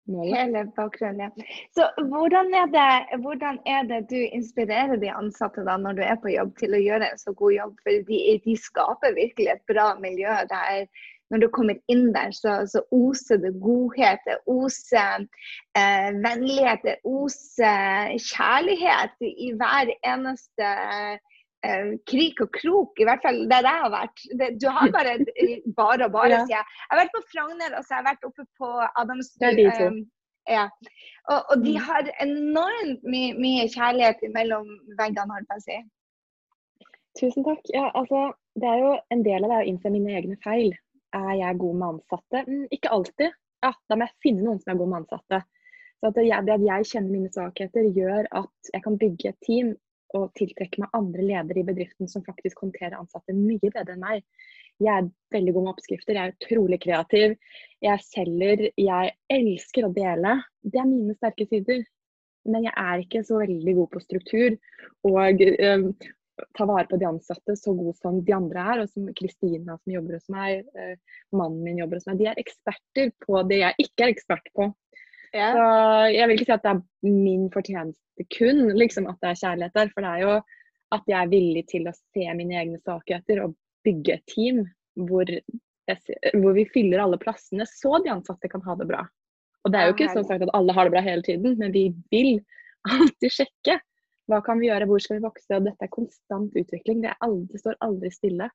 målet. 0.06 0.36
Hele 0.36 0.60
bakgrunnen, 0.76 1.24
ja. 1.24 1.46
Så 1.74 1.88
hvordan 2.12 2.54
er, 2.54 2.68
det, 2.70 3.18
hvordan 3.24 3.58
er 3.66 3.88
det 3.88 4.04
du 4.12 4.20
inspirerer 4.20 5.00
de 5.02 5.10
ansatte 5.10 5.64
da 5.66 5.74
når 5.82 5.98
du 5.98 6.02
er 6.06 6.20
på 6.22 6.30
jobb 6.30 6.52
til 6.62 6.78
å 6.78 6.82
gjøre 6.84 7.08
en 7.10 7.18
så 7.18 7.34
god 7.34 7.56
jobb? 7.56 7.74
For 7.82 8.06
de, 8.06 8.20
de 8.44 8.54
skaper 8.54 9.18
virkelig 9.18 9.50
et 9.56 9.64
bra 9.72 9.88
miljø. 9.98 10.30
der 10.52 10.86
når 11.30 11.42
du 11.42 11.48
kommer 11.54 11.82
inn 11.90 12.12
der, 12.14 12.30
så, 12.30 12.54
så 12.70 12.84
oser 12.94 13.42
det 13.42 13.56
godhet, 13.62 14.22
det 14.30 14.38
oser 14.46 15.26
eh, 15.78 16.08
vennlighet, 16.22 16.86
det 16.86 16.96
oser 17.02 18.14
kjærlighet 18.30 19.18
i 19.26 19.50
hver 19.58 19.90
eneste 20.06 20.70
eh, 20.70 21.18
krik 22.08 22.40
og 22.40 22.50
krok. 22.56 23.00
I 23.00 23.04
hvert 23.04 23.22
fall 23.24 23.42
der 23.50 23.66
jeg 23.66 23.82
har 23.84 23.90
vært. 23.92 24.22
Det, 24.40 24.48
du 24.62 24.68
har 24.72 24.90
bare 24.96 25.16
bare 25.76 26.06
og 26.08 26.12
bare, 26.14 26.30
Ja. 26.32 26.44
sier 26.46 26.56
jeg. 26.56 26.64
Jeg 26.64 26.90
har 26.94 27.00
vært 27.02 27.14
på 27.16 27.22
Frogner, 27.32 27.76
og 27.76 27.84
så 27.84 27.94
har 27.94 28.02
jeg 28.02 28.08
vært 28.10 28.26
oppe 28.30 28.46
på 28.58 28.70
to. 29.76 29.86
Um, 29.86 30.00
ja. 30.48 30.66
Og, 31.30 31.40
og 31.50 31.64
de 31.64 31.74
Mm. 31.76 31.82
har 31.88 32.10
enormt 32.26 33.02
mye, 33.04 33.34
mye 33.38 33.66
kjærlighet 33.68 34.24
mellom 34.34 34.66
veggene, 34.98 35.32
holdt 35.34 35.46
jeg 35.46 35.50
på 35.50 35.58
å 35.60 35.66
si. 35.66 35.80
Tusen 37.20 37.44
takk. 37.44 37.60
Ja, 37.74 37.90
altså, 37.94 38.32
det 38.56 38.68
er 38.70 38.78
jo 38.78 38.92
en 39.10 39.22
del 39.26 39.44
av 39.44 39.50
det 39.50 39.60
å 39.60 39.68
innse 39.68 39.90
mine 39.92 40.16
egne 40.16 40.36
feil. 40.44 40.72
Er 41.12 41.32
jeg 41.36 41.58
god 41.58 41.74
med 41.76 41.88
ansatte? 41.94 42.44
Mm, 42.46 42.66
ikke 42.70 42.90
alltid. 42.94 43.32
Ja, 43.62 43.72
da 43.90 43.96
må 43.98 44.06
jeg 44.06 44.16
finne 44.22 44.44
noen 44.46 44.60
som 44.62 44.72
er 44.72 44.78
god 44.78 44.88
med 44.92 45.00
ansatte. 45.02 45.42
Så 46.00 46.08
at 46.08 46.16
jeg, 46.22 46.44
det 46.46 46.54
at 46.54 46.64
jeg 46.64 46.86
kjenner 46.94 47.10
mine 47.12 47.28
svakheter, 47.34 47.88
gjør 47.92 48.28
at 48.40 48.70
jeg 48.72 48.82
kan 48.86 48.96
bygge 48.98 49.28
et 49.34 49.40
team 49.44 49.74
å 50.16 50.26
tiltrekke 50.38 50.82
meg 50.82 50.96
andre 50.96 51.24
ledere 51.24 51.62
i 51.62 51.66
bedriften 51.66 52.10
som 52.10 52.24
faktisk 52.26 52.64
håndterer 52.64 52.98
ansatte 52.98 53.34
mye 53.36 53.70
bedre 53.70 53.94
enn 53.94 54.02
meg. 54.02 54.24
Jeg 54.80 54.92
er 54.94 55.08
veldig 55.34 55.54
god 55.54 55.66
med 55.66 55.72
oppskrifter, 55.74 56.16
jeg 56.16 56.30
er 56.30 56.36
utrolig 56.36 56.78
kreativ. 56.82 57.34
Jeg 57.84 58.04
selger, 58.06 58.62
jeg 58.80 59.12
elsker 59.36 59.86
å 59.86 59.92
dele. 59.96 60.38
Det 60.64 60.80
er 60.80 60.88
mine 60.88 61.16
sterke 61.18 61.46
sider. 61.50 61.84
Men 62.48 62.64
jeg 62.64 62.72
er 62.80 63.02
ikke 63.02 63.20
så 63.28 63.42
veldig 63.42 63.74
god 63.76 63.90
på 63.92 64.00
struktur 64.00 64.54
og 65.04 65.42
eh, 65.44 65.82
ta 66.56 66.64
vare 66.64 66.88
på 66.88 66.96
de 66.96 67.04
ansatte 67.04 67.52
så 67.58 67.74
god 67.76 67.98
som 68.00 68.22
de 68.24 68.32
andre 68.32 68.64
er. 68.72 68.82
Og 68.84 68.92
som 68.92 69.10
Kristina 69.16 69.76
som 69.76 69.92
jobber 69.92 70.16
hos 70.16 70.30
meg, 70.32 70.64
eh, 70.72 70.96
mannen 71.36 71.60
min 71.66 71.82
jobber 71.82 72.00
hos 72.00 72.08
meg. 72.08 72.20
De 72.22 72.30
er 72.32 72.40
eksperter 72.40 73.12
på 73.26 73.44
det 73.50 73.60
jeg 73.60 73.86
ikke 73.86 74.06
er 74.06 74.14
ekspert 74.14 74.48
på. 74.56 74.70
Ja. 75.36 75.50
Så 75.54 75.66
jeg 76.10 76.26
vil 76.26 76.38
ikke 76.38 76.48
si 76.48 76.56
at 76.56 76.64
det 76.64 76.72
er 76.72 76.80
min 77.06 77.48
fortjeneste 77.54 78.26
kun 78.34 78.66
liksom, 78.76 79.06
at 79.10 79.20
det 79.22 79.30
er 79.30 79.40
kjærlighet 79.42 79.76
der. 79.78 79.92
For 79.94 80.04
det 80.04 80.10
er 80.10 80.24
jo 80.24 80.36
at 80.96 81.10
jeg 81.10 81.18
er 81.20 81.30
villig 81.30 81.64
til 81.70 81.86
å 81.86 81.94
se 81.96 82.26
mine 82.36 82.56
egne 82.58 82.80
svakheter 82.82 83.44
og 83.44 83.54
bygge 83.86 84.16
et 84.16 84.24
team 84.30 84.64
hvor, 85.06 85.28
hvor, 86.34 86.54
vi 86.56 86.66
fyller 86.74 87.02
alle 87.02 87.18
plassene, 87.20 87.66
så 87.68 88.00
de 88.02 88.10
ansatte 88.12 88.50
kan 88.50 88.64
ha 88.66 88.74
det 88.80 88.88
bra. 88.90 89.04
Og 89.64 89.72
det 89.72 89.78
er 89.78 89.88
jo 89.88 89.94
ikke 89.94 90.10
sånn 90.14 90.26
sagt 90.26 90.44
at 90.44 90.52
alle 90.56 90.74
har 90.74 90.88
det 90.88 90.94
bra 90.96 91.04
hele 91.04 91.24
tiden, 91.24 91.54
men 91.60 91.72
vi 91.74 91.90
vil 92.12 92.40
alltid 92.90 93.36
sjekke. 93.36 93.78
Hva 94.30 94.40
kan 94.46 94.60
vi 94.60 94.68
gjøre, 94.68 94.86
hvor 94.88 95.02
skal 95.02 95.18
vi 95.18 95.26
vokse? 95.26 95.50
Og 95.56 95.66
dette 95.66 95.86
er 95.86 95.92
konstant 95.92 96.56
utvikling. 96.56 97.02
Det, 97.04 97.14
aldri, 97.24 97.48
det 97.54 97.62
står 97.62 97.78
aldri 97.86 98.12
stille. 98.14 98.50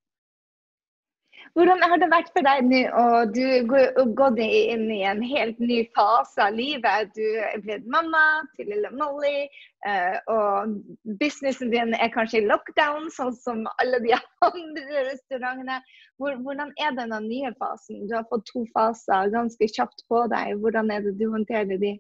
Hvordan 1.54 1.84
har 1.86 2.00
det 2.02 2.08
vært 2.12 2.32
for 2.34 2.46
deg 2.46 2.66
nå? 2.68 2.80
Og 3.00 3.34
du 3.36 3.44
har 3.72 4.10
gått 4.18 4.40
inn 4.44 4.88
i 4.92 5.02
en 5.08 5.22
helt 5.24 5.60
ny 5.62 5.84
fase 5.96 6.42
av 6.48 6.58
livet. 6.58 7.12
Du 7.16 7.24
er 7.24 7.62
blitt 7.64 7.86
mamma 7.92 8.24
til 8.58 8.72
lille 8.74 8.92
Molly, 8.98 9.46
eh, 9.88 10.18
og 10.32 10.74
businessen 11.22 11.72
din 11.74 11.94
er 11.96 12.12
kanskje 12.16 12.42
i 12.42 12.50
lockdown, 12.50 13.08
sånn 13.14 13.36
som 13.38 13.64
alle 13.78 14.02
de 14.04 14.16
andre 14.50 15.06
restaurantene. 15.12 15.80
Hvordan 16.20 16.74
er 16.82 16.98
denne 16.98 17.22
nye 17.28 17.54
fasen? 17.62 18.04
Du 18.10 18.18
har 18.18 18.28
fått 18.32 18.48
to 18.50 18.66
faser 18.76 19.32
ganske 19.36 19.70
kjapt 19.78 20.06
på 20.12 20.26
deg. 20.34 20.58
Hvordan 20.64 20.92
er 20.92 21.06
det 21.06 21.16
du 21.22 21.30
håndterer 21.32 21.80
de? 21.82 21.96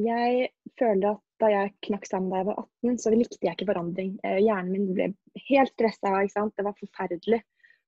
Jeg 0.00 0.50
føler 0.80 1.14
at 1.14 1.24
da 1.40 1.48
jeg 1.50 1.72
knakk 1.86 2.04
sammen 2.08 2.32
da 2.32 2.42
jeg 2.42 2.48
var 2.50 2.60
18, 2.84 2.98
så 3.00 3.12
likte 3.14 3.46
jeg 3.46 3.56
ikke 3.56 3.70
forandring. 3.72 4.12
Eh, 4.28 4.42
hjernen 4.44 4.74
min 4.74 4.92
ble 4.92 5.08
helt 5.48 5.72
stressa. 5.72 6.12
Det 6.28 6.66
var 6.66 6.76
forferdelig. 6.76 7.40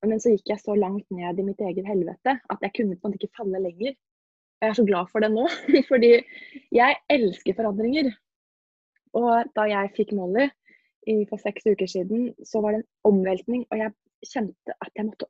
Men 0.03 0.19
så 0.23 0.33
gikk 0.33 0.51
jeg 0.51 0.63
så 0.63 0.75
langt 0.75 1.07
ned 1.15 1.39
i 1.39 1.45
mitt 1.47 1.61
eget 1.63 1.87
helvete 1.87 2.35
at 2.35 2.65
jeg 2.67 2.75
kunne 2.79 2.97
på 2.99 3.07
en 3.07 3.13
måte 3.13 3.21
ikke 3.21 3.39
falle 3.39 3.61
lenger. 3.63 3.95
Og 3.95 4.67
jeg 4.67 4.73
er 4.73 4.79
så 4.79 4.87
glad 4.87 5.11
for 5.11 5.23
det 5.23 5.31
nå, 5.35 5.47
fordi 5.91 6.13
jeg 6.75 6.99
elsker 7.11 7.59
forandringer. 7.59 8.11
Og 9.19 9.53
da 9.57 9.67
jeg 9.69 9.93
fikk 9.97 10.15
Molly 10.17 10.49
for 11.31 11.43
seks 11.43 11.67
uker 11.67 11.89
siden, 11.91 12.31
så 12.47 12.63
var 12.63 12.75
det 12.75 12.83
en 12.83 13.13
omveltning. 13.13 13.67
Og 13.71 13.79
jeg 13.79 13.95
kjente 14.31 14.77
at 14.79 14.91
jeg 14.97 15.09
måtte 15.09 15.29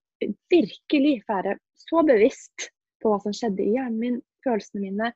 virkelig 0.52 1.14
være 1.28 1.56
så 1.80 2.04
bevisst 2.06 2.68
på 3.02 3.12
hva 3.12 3.18
som 3.24 3.34
skjedde 3.36 3.64
i 3.64 3.74
hjernen 3.74 4.00
min, 4.00 4.20
følelsene 4.44 4.84
mine. 4.84 5.10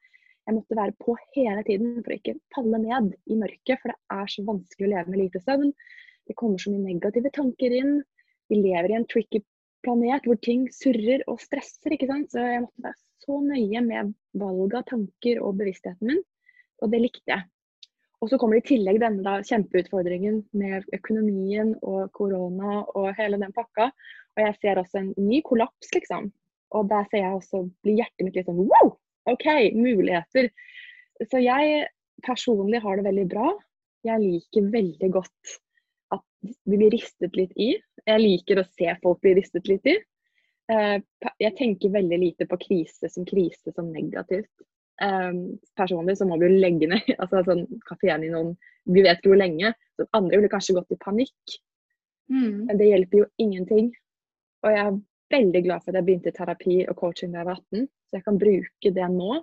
Jeg 0.46 0.54
måtte 0.56 0.78
være 0.78 0.94
på 1.02 1.16
hele 1.34 1.62
tiden 1.66 2.00
for 2.02 2.12
å 2.12 2.18
ikke 2.20 2.36
falle 2.54 2.80
ned 2.82 3.14
i 3.26 3.38
mørket, 3.38 3.80
for 3.82 3.92
det 3.92 3.98
er 4.14 4.28
så 4.30 4.44
vanskelig 4.46 4.88
å 4.88 4.92
leve 4.92 5.12
med 5.12 5.22
lite 5.24 5.42
søvn. 5.42 5.72
Det 6.26 6.36
kommer 6.38 6.60
så 6.62 6.72
mye 6.72 6.86
negative 6.86 7.32
tanker 7.34 7.74
inn. 7.74 7.98
Vi 8.50 8.60
lever 8.60 8.92
i 8.92 8.98
en 8.98 9.08
tricky 9.10 9.42
planet 9.86 10.26
hvor 10.26 10.38
ting 10.42 10.66
surrer 10.74 11.24
og 11.30 11.40
stresser. 11.42 11.94
ikke 11.94 12.08
sant? 12.10 12.30
Så 12.32 12.42
jeg 12.42 12.64
måtte 12.64 12.86
være 12.86 13.00
så 13.26 13.42
nøye 13.42 13.82
med 13.82 14.14
valget 14.38 14.80
av 14.80 14.88
tanker 14.92 15.42
og 15.42 15.58
bevisstheten 15.60 16.10
min, 16.12 16.24
og 16.82 16.92
det 16.92 17.02
likte 17.02 17.32
jeg. 17.32 17.46
Og 18.24 18.30
så 18.30 18.38
kommer 18.40 18.56
det 18.56 18.64
i 18.64 18.68
tillegg 18.72 18.98
denne 19.02 19.24
da, 19.24 19.38
kjempeutfordringen 19.44 20.40
med 20.56 20.86
økonomien 20.96 21.74
og 21.84 22.08
korona 22.16 22.80
og 22.96 23.10
hele 23.18 23.38
den 23.42 23.52
pakka. 23.56 23.90
Og 24.36 24.42
jeg 24.42 24.56
ser 24.62 24.80
også 24.80 25.02
en 25.02 25.10
ny 25.20 25.42
kollaps, 25.44 25.90
liksom. 25.94 26.30
Og 26.74 26.88
der 26.90 27.04
ser 27.10 27.22
jeg 27.22 27.36
også, 27.36 27.66
blir 27.84 28.00
hjertet 28.00 28.26
mitt 28.26 28.38
litt 28.38 28.48
sånn 28.48 28.62
wow! 28.62 28.94
OK, 29.28 29.46
muligheter. 29.76 30.48
Så 31.28 31.42
jeg 31.42 31.86
personlig 32.24 32.80
har 32.84 32.96
det 32.98 33.06
veldig 33.06 33.28
bra. 33.30 33.52
Jeg 34.06 34.22
liker 34.22 34.72
veldig 34.72 35.12
godt 35.12 35.56
blir 36.68 36.90
ristet 36.94 37.36
litt 37.38 37.54
i. 37.56 37.74
Jeg 38.06 38.22
liker 38.22 38.60
å 38.60 38.68
se 38.68 38.92
folk 39.02 39.20
bli 39.24 39.34
ristet 39.38 39.68
litt 39.70 39.88
i. 39.90 39.96
Eh, 40.72 40.96
jeg 41.42 41.54
tenker 41.58 41.94
veldig 41.94 42.18
lite 42.18 42.46
på 42.50 42.58
krise 42.62 43.10
som 43.12 43.26
krise 43.28 43.72
som 43.74 43.90
negativt. 43.92 44.50
Eh, 45.02 45.32
personlig 45.78 46.16
så 46.18 46.28
må 46.28 46.38
vi 46.40 46.48
jo 46.48 46.60
legge 46.62 46.88
ned 46.90 47.10
altså 47.22 47.44
sånn 47.46 47.66
kafeen 47.86 48.24
i 48.24 48.32
noen 48.32 48.54
Vi 48.86 49.02
vet 49.02 49.18
ikke 49.18 49.32
hvor 49.34 49.42
lenge. 49.42 49.74
Så 49.98 50.06
andre 50.14 50.38
ville 50.38 50.52
kanskje 50.52 50.76
gått 50.76 50.94
i 50.94 51.00
panikk. 51.02 51.58
Mm. 52.30 52.66
Men 52.68 52.78
det 52.78 52.90
hjelper 52.90 53.24
jo 53.24 53.28
ingenting. 53.42 53.90
Og 54.62 54.72
jeg 54.72 54.82
er 54.84 54.98
veldig 55.34 55.62
glad 55.66 55.82
for 55.82 55.90
at 55.90 55.98
jeg 55.98 56.06
begynte 56.06 56.32
terapi 56.34 56.80
og 56.86 56.98
coaching 57.00 57.34
da 57.34 57.42
jeg 57.42 57.48
var 57.48 57.60
18. 57.60 57.88
Så 58.06 58.18
jeg 58.18 58.26
kan 58.26 58.38
bruke 58.38 58.92
det 58.94 59.08
nå 59.10 59.40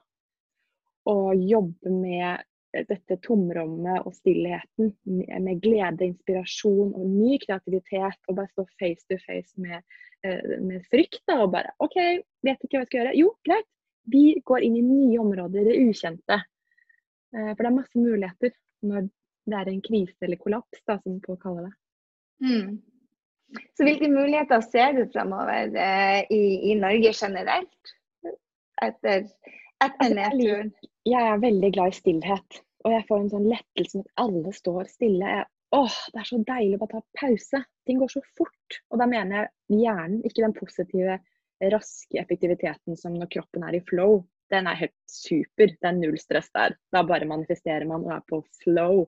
og 1.12 1.42
jobbe 1.44 1.92
med 1.92 2.46
dette 2.74 3.18
tomrommet 3.26 4.08
og 4.08 4.16
stillheten 4.18 4.94
med 5.06 5.62
glede, 5.62 6.08
inspirasjon 6.10 6.94
og 6.98 7.06
ny 7.10 7.38
kreativitet. 7.44 8.20
Og 8.28 8.40
bare 8.40 8.52
stå 8.52 8.66
face 8.82 9.06
to 9.10 9.20
face 9.22 9.54
med, 9.62 9.84
eh, 10.26 10.58
med 10.62 10.86
frykt. 10.90 11.22
Da, 11.30 11.42
og 11.46 11.54
bare 11.56 11.76
OK, 11.84 11.98
vet 12.46 12.66
ikke 12.66 12.80
hva 12.80 12.84
jeg 12.84 12.92
skal 12.92 13.00
gjøre. 13.02 13.18
Jo, 13.22 13.36
greit. 13.46 13.70
Vi 14.12 14.24
går 14.44 14.66
inn 14.68 14.76
i 14.76 14.84
nye 14.84 15.20
områder, 15.22 15.70
det 15.70 15.80
ukjente. 15.80 16.42
Eh, 17.34 17.52
for 17.54 17.62
det 17.62 17.70
er 17.70 17.78
masse 17.78 18.00
muligheter 18.00 18.52
når 18.84 19.08
det 19.48 19.60
er 19.60 19.70
en 19.72 19.84
krise 19.84 20.18
eller 20.26 20.40
kollaps, 20.42 20.82
da, 20.88 20.98
som 21.04 21.22
folk 21.24 21.42
kaller 21.44 21.70
det. 21.70 21.76
Mm. 22.44 22.82
Så 23.78 23.86
hvilke 23.86 24.10
muligheter 24.10 24.64
ser 24.66 24.96
du 24.98 25.04
fremover 25.14 25.76
eh, 25.78 26.22
i, 26.34 26.72
i, 26.72 26.76
Norge 26.80 27.14
generelt? 27.14 27.94
Etter, 28.82 29.28
altså, 29.88 30.88
jeg 31.10 31.28
er 31.32 31.42
veldig 31.44 31.72
glad 31.76 31.94
i 31.94 31.98
stillhet. 31.98 32.62
Og 32.84 32.92
jeg 32.92 33.06
får 33.08 33.22
en 33.22 33.32
sånn 33.32 33.48
lettelse 33.48 34.00
med 34.00 34.08
at 34.08 34.24
alle 34.26 34.54
står 34.56 34.90
stille. 34.92 35.36
Jeg, 35.38 35.48
åh, 35.76 36.00
det 36.14 36.22
er 36.22 36.30
så 36.30 36.40
deilig 36.48 36.78
å 36.78 36.82
bare 36.84 37.00
ta 37.00 37.22
pause. 37.22 37.64
Ting 37.88 38.02
går 38.02 38.12
så 38.12 38.24
fort. 38.38 38.80
Og 38.92 39.00
da 39.00 39.08
mener 39.10 39.40
jeg 39.40 39.84
hjernen, 39.84 40.20
ikke 40.28 40.44
den 40.44 40.58
positive, 40.58 41.20
raske 41.72 42.20
effektiviteten 42.20 42.98
som 43.00 43.16
når 43.16 43.30
kroppen 43.38 43.64
er 43.64 43.78
i 43.78 43.84
flow. 43.88 44.20
Den 44.52 44.68
er 44.68 44.82
helt 44.82 44.98
super. 45.10 45.72
Det 45.72 45.88
er 45.88 45.96
null 45.96 46.18
stress 46.20 46.52
der. 46.56 46.76
Da 46.92 47.06
bare 47.08 47.30
manifesterer 47.30 47.88
man 47.90 48.04
og 48.04 48.18
er 48.18 48.26
på 48.28 48.42
flow. 48.64 49.06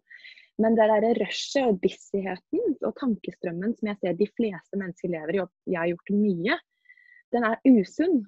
Men 0.62 0.78
det 0.78 0.88
der 0.88 1.20
rushet 1.20 1.68
og 1.68 1.82
busyheten 1.84 2.78
og 2.80 2.94
tankestrømmen 3.02 3.76
som 3.76 3.90
jeg 3.92 4.00
ser 4.00 4.16
de 4.16 4.28
fleste 4.38 4.80
mennesker 4.80 5.12
lever 5.12 5.36
i, 5.36 5.42
og 5.44 5.52
jeg 5.68 5.82
har 5.82 5.90
gjort 5.92 6.14
mye, 6.16 6.58
den 7.36 7.48
er 7.50 7.60
usunn. 7.68 8.22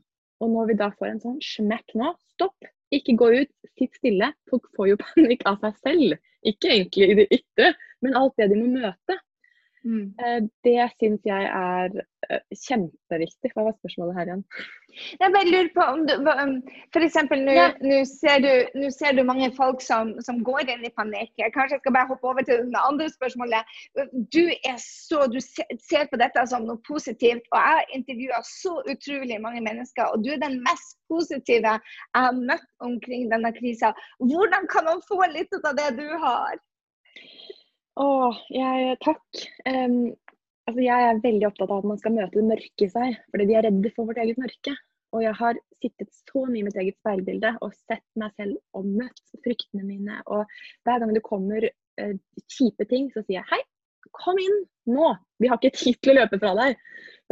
Og 0.44 0.52
når 0.54 0.70
vi 0.70 0.80
da 0.80 0.90
får 0.94 1.12
en 1.12 1.22
sånn 1.24 1.38
smekk 1.44 1.96
nå, 1.98 2.12
stopp, 2.36 2.68
ikke 2.94 3.18
gå 3.20 3.30
ut, 3.42 3.54
sitt 3.78 3.98
stille. 3.98 4.32
Folk 4.52 4.68
får 4.78 4.92
jo 4.92 5.00
panikk 5.04 5.46
av 5.50 5.60
seg 5.64 5.80
selv. 5.84 6.20
Ikke 6.48 6.72
egentlig 6.74 7.10
i 7.10 7.18
det 7.22 7.28
ytre, 7.40 7.72
men 8.06 8.18
alt 8.20 8.38
det 8.40 8.52
de 8.52 8.60
må 8.60 8.70
møte. 8.78 9.18
Mm. 9.88 10.08
Eh, 10.20 10.40
det 10.68 10.90
syns 11.00 11.24
jeg 11.28 11.48
er 11.48 11.94
eh, 12.28 12.42
kjempeviktig. 12.66 13.52
Hva 13.54 13.68
var 13.68 13.76
spørsmålet 13.78 14.18
her 14.18 14.30
igjen? 14.32 14.44
Jeg 15.22 15.34
bare 15.36 15.52
lurer 15.52 15.70
på 15.76 15.86
om 15.94 16.02
du 16.08 16.14
um, 16.18 16.54
F.eks. 16.90 17.18
nå 17.30 17.54
ja. 17.56 17.68
ser, 18.10 18.48
ser, 18.96 19.16
du 19.16 19.24
mange 19.28 19.50
folk 19.56 19.84
som, 19.86 20.16
som, 20.26 20.42
går 20.48 20.72
inn 20.74 20.84
i 20.88 20.94
panikk. 20.98 21.32
Kanskje 21.56 21.78
jeg 21.78 21.84
skal 21.84 21.96
bare 21.96 22.10
hoppe 22.12 22.32
over 22.32 22.48
til 22.48 22.66
det 22.74 22.82
andre 22.82 23.08
spørsmålet. 23.14 23.78
Du 24.34 24.44
er 24.50 24.80
så, 24.82 25.28
du 25.32 25.40
ser 25.44 26.10
på 26.12 26.20
dette 26.20 26.46
som 26.52 26.68
noe 26.68 26.82
positivt. 26.88 27.46
Og 27.54 27.60
jeg 27.62 27.78
har 27.78 27.98
intervjua 28.00 28.42
så 28.50 28.80
utrolig 28.92 29.40
mange 29.44 29.64
mennesker, 29.70 30.10
og 30.12 30.26
du 30.26 30.34
er 30.34 30.42
den 30.44 30.60
mest 30.66 30.98
positive 31.12 31.78
jeg 31.78 32.26
har 32.26 32.36
møtt 32.36 32.68
omkring 32.84 33.30
denne 33.32 33.54
krisa. 33.56 33.94
Hvordan 34.20 34.68
kan 34.74 34.90
man 34.90 35.06
få 35.08 35.22
litt 35.32 35.54
av 35.64 35.78
det 35.78 35.94
du 36.02 36.10
har? 36.26 36.58
Å, 37.98 38.08
jeg, 38.54 38.98
takk. 39.02 39.40
Um, 39.66 40.12
altså 40.70 40.84
jeg 40.84 41.06
er 41.08 41.22
veldig 41.24 41.48
opptatt 41.50 41.72
av 41.72 41.80
at 41.82 41.88
man 41.90 42.02
skal 42.02 42.14
møte 42.14 42.38
det 42.38 42.46
mørke 42.46 42.86
i 42.86 42.92
seg, 42.92 43.16
fordi 43.34 43.48
vi 43.50 43.56
er 43.58 43.66
redde 43.66 43.92
for 43.96 44.10
vårt 44.10 44.22
eget 44.22 44.38
mørke. 44.42 44.76
Og 45.16 45.24
jeg 45.24 45.34
har 45.40 45.58
sittet 45.82 46.12
så 46.20 46.44
mye 46.46 46.62
i 46.62 46.66
mitt 46.68 46.78
eget 46.78 46.98
speilbilde 47.00 47.54
og 47.64 47.74
sett 47.88 48.06
meg 48.20 48.34
selv 48.36 48.60
og 48.78 48.90
møtt 49.00 49.24
fryktene 49.46 49.88
mine. 49.88 50.20
Og 50.28 50.44
hver 50.86 51.02
gang 51.02 51.14
det 51.16 51.24
kommer 51.26 51.66
uh, 51.66 52.14
kjipe 52.54 52.86
ting, 52.92 53.08
så 53.16 53.24
sier 53.24 53.40
jeg 53.40 53.50
hei, 53.54 53.62
kom 54.14 54.38
inn 54.42 54.60
nå! 54.94 55.14
Vi 55.42 55.50
har 55.50 55.58
ikke 55.58 55.78
tid 55.80 55.98
til 56.04 56.14
å 56.14 56.20
løpe 56.20 56.40
fra 56.42 56.54
deg. 56.60 56.78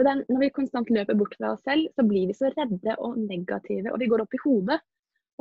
Den, 0.01 0.23
når 0.27 0.41
vi 0.41 0.51
konstant 0.55 0.89
løper 0.91 1.17
bort 1.19 1.35
fra 1.37 1.53
oss 1.53 1.63
selv, 1.67 1.91
så 1.95 2.03
blir 2.07 2.25
vi 2.31 2.35
så 2.37 2.49
redde 2.55 2.97
og 2.97 3.19
negative, 3.21 3.93
og 3.93 4.01
vi 4.01 4.09
går 4.11 4.25
opp 4.25 4.33
i 4.35 4.41
hodet. 4.43 4.79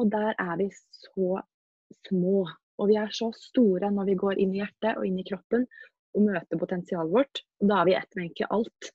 Og 0.01 0.11
der 0.13 0.35
er 0.37 0.55
vi 0.61 0.69
så 0.75 1.41
små. 2.09 2.45
Og 2.81 2.91
vi 2.91 2.99
er 2.99 3.13
så 3.15 3.31
store 3.39 3.91
når 3.95 4.11
vi 4.11 4.21
går 4.21 4.41
inn 4.43 4.55
i 4.55 4.63
hjertet 4.63 4.99
og 4.99 5.07
inn 5.07 5.19
i 5.21 5.27
kroppen 5.27 5.67
og 6.15 6.27
møter 6.27 6.61
potensialet 6.61 7.13
vårt. 7.15 7.43
Og 7.63 7.71
da 7.71 7.81
er 7.81 7.89
vi 7.89 7.97
ett 7.99 8.17
med 8.17 8.27
egentlig 8.27 8.49
alt. 8.57 8.91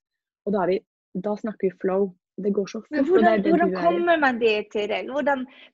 Og 0.47 0.55
da, 0.55 0.65
vi, 0.69 0.79
da, 1.13 1.35
snakker 1.39 1.69
vi 1.69 1.79
flow. 1.83 2.09
Det 2.43 2.51
går 2.57 2.67
så 2.71 2.79
fort. 2.81 2.91
Men 2.91 3.05
hvordan, 3.07 3.41
hvordan 3.49 3.71
kommer 3.83 4.15
man 4.25 4.39
dit, 4.39 4.67
Tiril? 4.73 5.09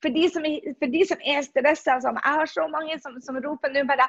For, 0.01 0.09
de 0.17 0.23
som, 0.33 0.45
for 0.79 0.87
de 0.95 1.01
som 1.09 1.19
er 1.33 1.43
stressa 1.45 1.97
sånn, 2.03 2.17
Jeg 2.25 2.33
har 2.39 2.49
så 2.49 2.65
mange 2.75 2.97
som, 3.03 3.17
som 3.25 3.37
roper 3.45 3.73
nå 3.73 3.83
bare 3.91 4.07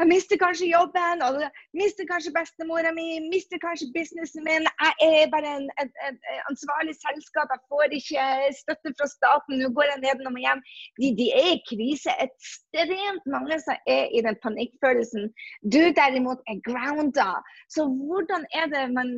Jeg 0.00 0.08
mister 0.10 0.40
kanskje 0.40 0.70
jobben, 0.72 1.22
og 1.26 1.38
mister 1.78 2.08
kanskje 2.10 2.34
bestemora 2.38 2.92
mi, 2.96 3.06
mister 3.32 3.60
kanskje 3.62 3.90
businessen 3.94 4.42
min. 4.48 4.66
Jeg 4.86 5.10
er 5.22 5.30
bare 5.34 5.54
en, 5.60 5.68
et, 5.82 5.92
et, 6.08 6.18
et, 6.32 6.42
ansvarlig 6.50 6.96
selskap, 6.98 7.54
jeg 7.54 7.62
får 7.70 7.96
ikke 8.00 8.26
støtte 8.62 8.94
fra 8.98 9.10
staten, 9.14 9.60
nå 9.62 9.70
går 9.76 9.90
jeg 9.92 10.02
nedenom 10.06 10.38
og 10.40 10.46
hjem. 10.46 10.62
De, 10.98 11.12
de 11.20 11.28
er 11.38 11.50
i 11.54 11.64
krise. 11.70 12.16
Ekstremt 12.26 13.28
mange 13.34 13.60
som 13.62 13.78
er 13.96 14.10
i 14.10 14.24
den 14.26 14.38
panikkfølelsen. 14.42 15.30
Du 15.74 15.82
derimot 16.00 16.42
er 16.50 16.58
grounda. 16.66 17.30
Så 17.70 17.86
hvordan 17.86 18.48
er 18.58 18.66
det 18.74 18.88
man 18.98 19.12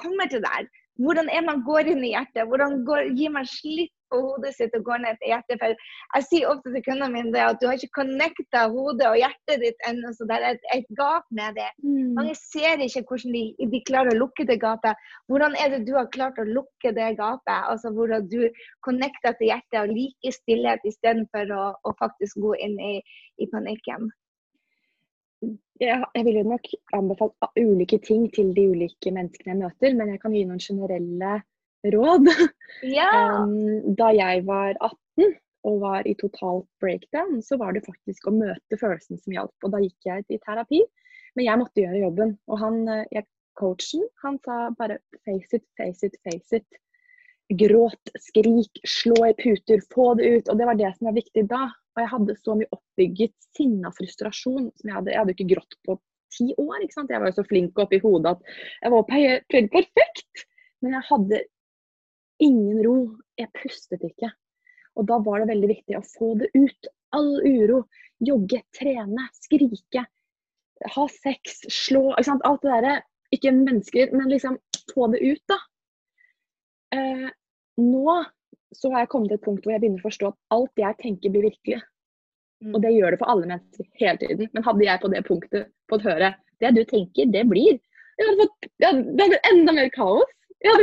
kommer 0.00 0.30
til 0.32 0.44
der? 0.48 0.70
Hvordan 1.02 1.28
er 1.32 1.42
man 1.46 1.64
går 1.66 1.90
inn 1.92 2.04
i 2.06 2.12
hjertet? 2.14 2.46
Hvordan 2.48 2.82
går, 2.86 3.10
gir 3.18 3.32
man 3.34 3.48
slipp 3.48 3.92
på 4.12 4.20
hodet 4.26 4.52
sitt 4.56 4.74
og 4.76 4.84
går 4.86 5.02
ned 5.04 5.18
til 5.20 5.32
hjertet? 5.32 5.60
For 5.60 5.74
jeg 6.18 6.26
sier 6.28 6.50
ofte 6.52 6.72
til 6.74 6.84
kundene 6.86 7.10
mine 7.14 7.44
at 7.46 7.58
du 7.60 7.66
har 7.68 7.78
ikke 7.78 7.96
connecta 7.98 8.64
hodet 8.74 9.08
og 9.08 9.18
hjertet 9.20 9.64
ditt 9.64 9.86
ennå, 9.88 10.12
så 10.16 10.28
det 10.30 10.38
er 10.38 10.46
et, 10.52 10.68
et 10.76 10.88
gap 11.00 11.26
med 11.40 11.58
det. 11.58 11.68
Mm. 11.84 12.14
Mange 12.18 12.36
ser 12.38 12.84
ikke 12.86 13.04
hvordan 13.10 13.36
de, 13.38 13.44
de, 13.74 13.82
klarer 13.88 14.14
å 14.14 14.20
lukke 14.22 14.46
det 14.48 14.60
gapet. 14.62 15.04
Hvordan 15.32 15.58
er 15.58 15.74
det 15.74 15.82
du 15.88 15.94
har 15.98 16.10
klart 16.14 16.40
å 16.42 16.48
lukke 16.48 16.94
det 16.96 17.12
gapet? 17.20 17.58
Altså 17.72 17.92
Hvordan 17.96 18.30
du 18.32 18.40
connecter 18.86 19.36
til 19.38 19.52
hjertet 19.52 19.80
og 19.82 19.94
liker 19.96 20.38
stillhet 20.38 20.88
istedenfor 20.88 21.54
å, 21.56 21.68
å 21.88 21.96
faktisk 22.00 22.40
gå 22.42 22.56
inn 22.66 22.78
i, 22.80 22.96
i 23.42 23.48
panikken? 23.52 24.12
Jeg, 25.82 26.04
jeg 26.14 26.34
jo 26.36 26.44
nok 26.46 26.68
anbefale 26.96 27.50
ulike 27.58 27.98
ting 28.04 28.28
til 28.34 28.52
de 28.56 28.68
ulike 28.72 29.12
menneskene 29.14 29.54
jeg 29.54 29.60
møter, 29.60 29.96
men 29.98 30.12
jeg 30.14 30.20
kan 30.22 30.36
gi 30.36 30.44
noen 30.48 30.62
generelle 30.62 31.38
råd. 31.94 32.28
Ja. 32.88 33.10
Um, 33.36 33.92
da 33.98 34.08
jeg 34.16 34.46
var 34.48 34.72
18 34.80 35.34
og 35.68 35.74
var 35.82 36.06
i 36.08 36.14
totalt 36.18 36.64
breakdown, 36.80 37.42
så 37.44 37.58
var 37.60 37.74
det 37.76 37.84
faktisk 37.84 38.26
å 38.26 38.34
møte 38.34 38.78
følelsen 38.80 39.20
som 39.20 39.34
hjalp. 39.36 39.52
Og 39.62 39.74
da 39.74 39.82
gikk 39.82 40.08
jeg 40.08 40.24
i 40.32 40.38
terapi, 40.42 40.80
men 41.36 41.46
jeg 41.46 41.60
måtte 41.60 41.84
gjøre 41.84 42.00
jobben. 42.00 42.32
Og 42.48 42.62
han, 42.62 42.80
eh, 42.88 43.04
jeg, 43.12 43.28
coachen, 43.60 44.06
han 44.24 44.40
sa 44.46 44.70
bare 44.78 44.98
face 45.26 45.60
it, 45.60 45.66
face 45.76 46.08
it, 46.08 46.16
face 46.24 46.62
it. 46.62 46.80
Gråt, 47.60 48.14
skrik, 48.24 48.80
slå 48.88 49.28
i 49.28 49.34
puter, 49.36 49.84
få 49.92 50.14
det 50.18 50.32
ut. 50.32 50.48
Og 50.48 50.58
det 50.58 50.68
var 50.70 50.80
det 50.80 50.94
som 50.96 51.10
var 51.10 51.18
viktig 51.20 51.44
da. 51.50 51.66
Og 51.92 52.00
jeg 52.00 52.10
hadde 52.14 52.36
så 52.40 52.56
mye 52.56 52.72
oppbygget 52.72 53.34
sinne 53.56 53.88
og 53.90 53.96
frustrasjon 53.98 54.70
som 54.70 54.88
jeg 54.88 54.96
hadde. 54.96 55.12
Jeg 55.12 55.20
hadde 55.20 55.34
ikke 55.36 55.50
grått 55.54 55.76
på 55.86 55.98
ti 56.32 56.48
år. 56.56 56.78
ikke 56.80 56.96
sant? 56.96 57.12
Jeg 57.12 57.20
var 57.20 57.32
jo 57.32 57.38
så 57.40 57.48
flink 57.48 57.80
oppi 57.82 58.00
hodet 58.02 58.36
at 58.36 58.54
jeg 58.80 58.94
var 58.94 59.16
helt 59.16 59.74
perfekt. 59.74 60.46
Men 60.82 60.96
jeg 60.96 61.08
hadde 61.10 61.42
ingen 62.42 62.80
ro. 62.86 62.96
Jeg 63.38 63.52
pustet 63.58 64.04
ikke. 64.08 64.32
Og 64.96 65.06
da 65.08 65.18
var 65.24 65.42
det 65.42 65.52
veldig 65.52 65.70
viktig 65.70 65.98
å 65.98 66.04
få 66.06 66.32
det 66.40 66.50
ut. 66.56 66.90
All 67.16 67.34
uro. 67.44 67.82
Jogge, 68.24 68.62
trene, 68.76 69.28
skrike. 69.36 70.06
Ha 70.96 71.04
sex, 71.12 71.62
slå. 71.70 72.10
ikke 72.14 72.28
sant? 72.30 72.46
Alt 72.48 72.64
det 72.64 72.72
derre. 72.72 72.96
Ikke 73.32 73.52
mennesker, 73.56 74.12
men 74.16 74.28
liksom 74.28 74.58
få 74.92 75.08
det 75.12 75.22
ut, 75.24 75.42
da. 75.48 75.56
Eh, 76.92 77.28
nå 77.80 78.16
så 78.76 78.90
har 78.92 79.04
jeg 79.04 79.12
kommet 79.12 79.32
til 79.32 79.38
et 79.38 79.46
punkt 79.46 79.64
hvor 79.64 79.74
jeg 79.74 79.82
begynner 79.82 80.02
å 80.02 80.08
forstå 80.08 80.30
at 80.32 80.38
alt 80.56 80.82
jeg 80.84 80.98
tenker, 81.02 81.32
blir 81.34 81.48
virkelig. 81.50 81.80
Mm. 82.62 82.74
Og 82.76 82.82
det 82.84 82.92
gjør 82.94 83.14
det 83.14 83.20
for 83.20 83.32
alle 83.32 83.48
mennesker 83.50 83.88
hele 84.00 84.18
tiden. 84.22 84.50
Men 84.54 84.66
hadde 84.66 84.86
jeg 84.86 85.02
på 85.02 85.10
det 85.12 85.24
punktet 85.26 85.72
fått 85.90 86.06
høre 86.06 86.34
det 86.62 86.70
du 86.76 86.84
tenker, 86.86 87.30
det 87.34 87.42
blir 87.50 87.80
jeg 88.18 88.28
hadde 88.28 88.44
fått, 88.44 88.70
jeg 88.78 88.88
hadde, 88.88 89.02
Det 89.02 89.24
hadde 89.24 89.34
blitt 89.34 89.50
enda 89.50 89.74
mer 89.76 89.92
kaos. 89.94 90.32
Jeg 90.62 90.82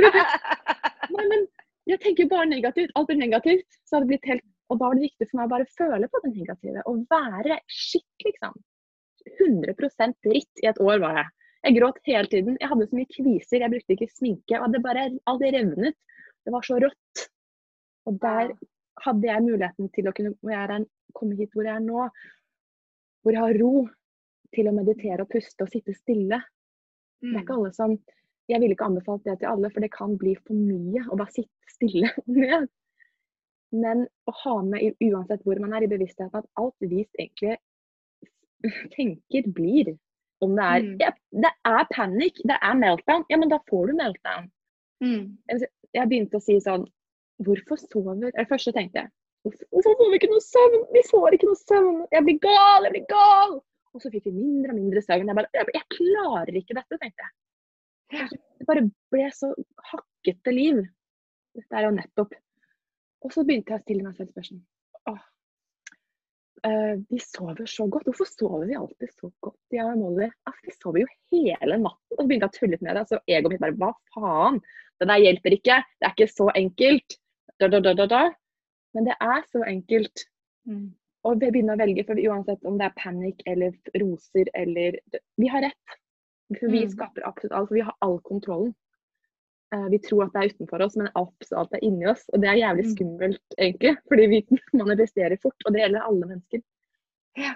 nei, 1.15 1.25
men 1.31 1.46
jeg 1.89 2.01
tenker 2.03 2.29
bare 2.31 2.50
negativt. 2.50 2.93
Alt 3.00 3.12
blir 3.12 3.19
negativt. 3.22 3.67
Så 3.86 3.96
hadde 3.96 4.08
det 4.08 4.13
blitt 4.13 4.29
helt, 4.31 4.46
og 4.69 4.79
da 4.79 4.89
var 4.89 4.98
det 4.98 5.08
viktig 5.08 5.29
for 5.29 5.39
meg 5.39 5.48
å 5.50 5.53
bare 5.53 5.69
føle 5.77 6.10
på 6.10 6.24
det 6.25 6.34
negative. 6.36 6.86
Og 6.89 7.03
være 7.13 7.60
skitt, 7.72 8.25
liksom. 8.25 8.55
100% 9.39 10.17
dritt 10.25 10.63
i 10.63 10.69
et 10.72 10.79
år 10.81 11.01
var 11.03 11.22
jeg. 11.22 11.34
Jeg 11.67 11.75
gråt 11.75 12.00
hele 12.08 12.31
tiden. 12.31 12.58
Jeg 12.60 12.72
hadde 12.72 12.88
så 12.88 12.98
mye 12.98 13.12
kviser. 13.13 13.63
Jeg 13.63 13.74
brukte 13.74 13.96
ikke 13.96 14.12
sminke. 14.15 14.60
og 14.60 14.74
det 14.74 14.84
bare, 14.84 15.10
Alt 15.29 15.43
revnet. 15.46 15.98
Det 16.46 16.55
var 16.55 16.65
så 16.65 16.79
rått. 16.81 17.25
Og 18.10 18.18
der 18.22 18.54
hadde 19.06 19.30
jeg 19.30 19.46
muligheten 19.46 19.89
til 19.96 20.10
å 20.10 20.13
kunne 20.16 20.36
komme 21.18 21.38
hit 21.39 21.54
hvor 21.56 21.68
jeg 21.68 21.75
er 21.78 21.86
nå, 21.86 22.08
hvor 23.24 23.36
jeg 23.36 23.43
har 23.43 23.60
ro 23.62 23.74
til 24.56 24.69
å 24.69 24.76
meditere 24.76 25.24
og 25.24 25.32
puste 25.32 25.65
og 25.65 25.72
sitte 25.72 25.93
stille. 25.98 26.41
Det 27.22 27.36
er 27.36 27.43
ikke 27.43 27.54
mm. 27.54 27.62
alle 27.62 27.76
som 27.76 28.00
Jeg 28.50 28.63
ville 28.63 28.74
ikke 28.74 28.88
anbefalt 28.89 29.26
det 29.28 29.36
til 29.38 29.52
alle, 29.52 29.69
for 29.69 29.86
det 29.86 29.91
kan 29.93 30.15
bli 30.17 30.32
for 30.41 30.58
mye 30.58 31.04
å 31.06 31.17
bare 31.19 31.36
sitte 31.36 31.74
stille 31.76 32.10
med. 32.39 32.65
Men 33.69 34.08
å 34.26 34.34
ha 34.43 34.56
med, 34.65 34.95
uansett 35.06 35.43
hvor 35.45 35.60
man 35.62 35.76
er, 35.78 35.86
i 35.86 35.91
bevisstheten 35.91 36.39
at 36.39 36.48
alt 36.58 36.74
vi 36.82 37.04
egentlig 37.19 37.60
tenker, 38.95 39.52
blir. 39.54 39.93
Om 40.41 40.56
det 40.58 40.65
er 40.65 40.86
mm. 40.88 40.95
ja, 41.04 41.12
Det 41.45 41.52
er 41.67 41.91
panikk, 41.93 42.41
det 42.50 42.58
er 42.58 42.80
meltdown. 42.80 43.28
Ja, 43.30 43.38
men 43.38 43.54
da 43.54 43.60
får 43.69 43.91
du 43.91 44.00
meltdown. 44.00 44.50
Mm. 45.04 45.38
Jeg 45.93 46.10
begynte 46.10 46.39
å 46.39 46.43
si 46.43 46.58
sånn 46.63 46.88
Hvorfor 47.39 47.80
sover 47.80 48.32
Det 48.36 48.47
første 48.49 48.73
tenkte 48.75 49.04
jeg 49.04 49.12
Hvorfor 49.47 49.95
får 49.95 50.10
vi 50.12 50.17
ikke 50.19 50.32
noe 50.34 50.43
søvn? 50.43 50.82
Vi 50.91 51.04
får 51.08 51.36
ikke 51.36 51.47
noe 51.47 51.60
søvn! 51.62 51.99
Jeg 52.12 52.25
blir 52.28 52.39
gal! 52.43 52.88
Jeg 52.88 52.95
blir 52.97 53.06
gal! 53.08 53.54
Og 53.95 54.04
så 54.04 54.12
fikk 54.12 54.28
vi 54.28 54.36
mindre 54.36 54.73
og 54.73 54.80
mindre 54.82 55.04
søvn. 55.06 55.30
Jeg 55.32 55.38
bare 55.38 55.62
Jeg, 55.78 55.86
klarer 55.95 56.60
ikke 56.60 56.75
dette, 56.78 56.99
tenkte 56.99 57.28
jeg. 57.28 58.39
Det 58.60 58.67
bare 58.67 58.84
ble 59.13 59.30
så 59.34 59.54
hakkete 59.93 60.54
liv. 60.54 60.82
Dette 61.56 61.80
er 61.80 61.88
jo 61.88 61.93
nettopp. 61.95 62.36
Og 63.23 63.34
så 63.34 63.45
begynte 63.47 63.73
jeg 63.73 63.80
å 63.80 63.86
stille 63.86 64.06
meg 64.06 64.17
selv 64.17 64.34
spørsmål. 64.34 64.62
Åh, 65.13 65.23
uh, 66.67 66.93
vi 67.08 67.21
sover 67.23 67.71
så 67.71 67.88
godt. 67.95 68.12
Hvorfor 68.12 68.30
sover 68.34 68.67
vi 68.67 68.78
alltid 68.82 69.15
så 69.15 69.32
godt, 69.45 69.62
Ja, 69.75 69.88
Molly? 69.95 70.28
Vi 70.67 70.75
sover 70.75 71.06
jo 71.06 71.10
hele 71.32 71.80
natten. 71.80 72.17
Og 72.17 72.19
så 72.19 72.28
begynte 72.28 72.49
jeg 72.49 72.58
å 72.58 72.60
tulle 72.60 72.84
med 72.84 72.99
det. 72.99 73.08
Så 73.08 73.23
egoet 73.23 73.56
mitt 73.56 73.63
bare 73.63 73.80
Hva 73.80 73.95
faen? 74.12 74.62
Det 74.99 75.08
der 75.08 75.23
hjelper 75.23 75.56
ikke. 75.56 75.82
Det 75.95 76.10
er 76.10 76.15
ikke 76.17 76.32
så 76.36 76.52
enkelt 76.60 77.19
da, 77.67 77.67
da, 77.80 77.93
da, 77.93 78.06
da, 78.08 78.24
Men 78.95 79.06
det 79.10 79.15
er 79.22 79.45
så 79.52 79.63
enkelt. 79.67 80.26
Mm. 80.69 80.89
å 81.26 81.34
begynne 81.36 81.74
å 81.74 81.80
velge, 81.80 82.04
for 82.08 82.19
uansett 82.19 82.67
om 82.67 82.78
det 82.80 82.86
er 82.88 83.00
panikk 83.00 83.41
eller 83.50 83.74
roser 84.00 84.50
eller 84.56 85.00
Vi 85.39 85.50
har 85.52 85.65
rett. 85.65 85.98
For 86.58 86.72
vi 86.72 86.84
mm. 86.86 86.93
skaper 86.93 87.26
absolutt 87.28 87.56
alt. 87.58 87.69
For 87.69 87.78
vi 87.78 87.86
har 87.88 87.95
all 88.06 88.19
kontrollen. 88.26 88.72
Uh, 89.76 89.86
vi 89.91 90.00
tror 90.02 90.26
at 90.26 90.34
det 90.34 90.41
er 90.41 90.54
utenfor 90.54 90.82
oss, 90.82 90.95
men 90.98 91.12
absolutt 91.19 91.76
er 91.78 91.84
inni 91.86 92.08
oss. 92.10 92.24
Og 92.34 92.41
det 92.41 92.50
er 92.50 92.62
jævlig 92.62 92.86
mm. 92.88 92.93
skummelt, 92.95 93.58
egentlig. 93.58 93.95
Fordi 94.10 94.28
vi 94.32 94.41
manifesterer 94.82 95.41
fort. 95.43 95.65
Og 95.65 95.76
det 95.76 95.84
gjelder 95.84 96.08
alle 96.08 96.32
mennesker. 96.32 96.63
Ja. 97.38 97.54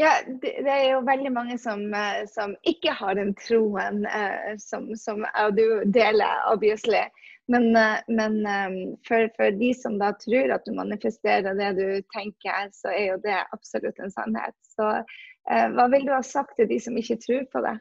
Ja, 0.00 0.14
det, 0.26 0.52
det, 0.64 0.70
er 0.70 0.86
jo 0.94 1.00
veldig 1.04 1.32
mange 1.32 1.58
som, 1.60 1.82
eh, 1.94 2.22
som 2.30 2.54
ikke 2.68 2.94
har 2.96 3.18
den 3.18 3.34
troen 3.36 4.04
uh, 4.06 4.54
som, 4.62 4.88
som 4.96 5.26
du 5.56 5.66
deler, 5.92 6.40
obviously. 6.52 7.04
Men, 7.50 7.76
eh, 7.76 7.98
men 8.06 8.46
eh, 8.46 8.96
for, 9.08 9.28
for, 9.36 9.50
de 9.50 9.74
som 9.74 9.98
da 9.98 10.12
tror 10.12 10.52
at 10.54 10.66
du 10.66 10.74
manifesterer 10.76 11.56
det 11.58 11.70
du 11.80 11.88
tenker, 12.14 12.68
så 12.72 12.92
er 12.94 13.06
jo 13.08 13.16
det 13.24 13.38
absolutt 13.50 13.98
en 13.98 14.12
sannhet. 14.14 14.54
Så 14.70 14.86
eh, 14.94 15.66
hva 15.74 15.88
vil 15.90 16.06
du 16.06 16.12
ha 16.14 16.22
sagt 16.22 16.54
til 16.60 16.68
de 16.70 16.78
som 16.82 16.98
ikke 17.00 17.18
tror 17.24 17.48
på 17.50 17.64
det? 17.66 17.74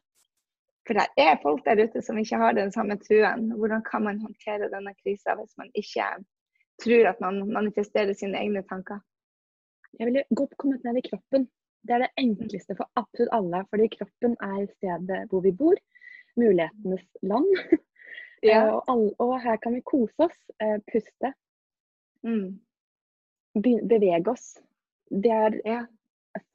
For 0.90 0.98
det 0.98 1.06
er 1.22 1.38
folk 1.44 1.62
der 1.68 1.84
ute 1.86 2.02
som 2.02 2.18
ikke 2.18 2.40
har 2.42 2.58
den 2.58 2.74
samme 2.74 2.98
truen. 3.04 3.52
Hvordan 3.60 3.86
kan 3.86 4.08
man 4.08 4.24
håndtere 4.24 4.72
denne 4.74 4.96
krisa 5.04 5.38
hvis 5.38 5.54
man 5.62 5.70
ikke 5.78 6.08
tror 6.82 7.12
at 7.12 7.22
man 7.22 7.44
manifesterer 7.54 8.18
sine 8.18 8.42
egne 8.42 8.66
tanker? 8.66 9.04
Jeg 10.00 10.10
ville 10.10 10.26
godt 10.34 10.58
kommet 10.58 10.82
ned 10.88 10.98
i 10.98 11.06
kroppen. 11.12 11.46
Det 11.88 11.96
er 11.96 12.04
det 12.04 12.13
enkleste 12.20 12.76
for 12.78 12.89
absolutt 13.00 13.34
alle. 13.36 13.63
Fordi 13.70 13.88
kroppen 13.96 14.36
er 14.46 14.65
stedet 14.78 15.22
hvor 15.32 15.44
vi 15.46 15.54
bor. 15.56 15.80
Mulighetenes 16.39 17.06
land. 17.22 17.48
Ja. 18.44 18.62
Eh, 18.62 18.74
og, 18.74 18.84
alle, 18.88 19.13
og, 19.20 19.42
her 19.44 19.58
kan 19.60 19.74
vi 19.76 19.82
kose 19.84 20.15
oss, 20.24 20.38
eh, 20.63 20.78
puste, 20.92 21.34
mm. 22.24 22.60
bevege 23.92 24.32
oss. 24.32 24.54
Det 25.12 25.32
er 25.32 25.58
ja. 25.65 25.82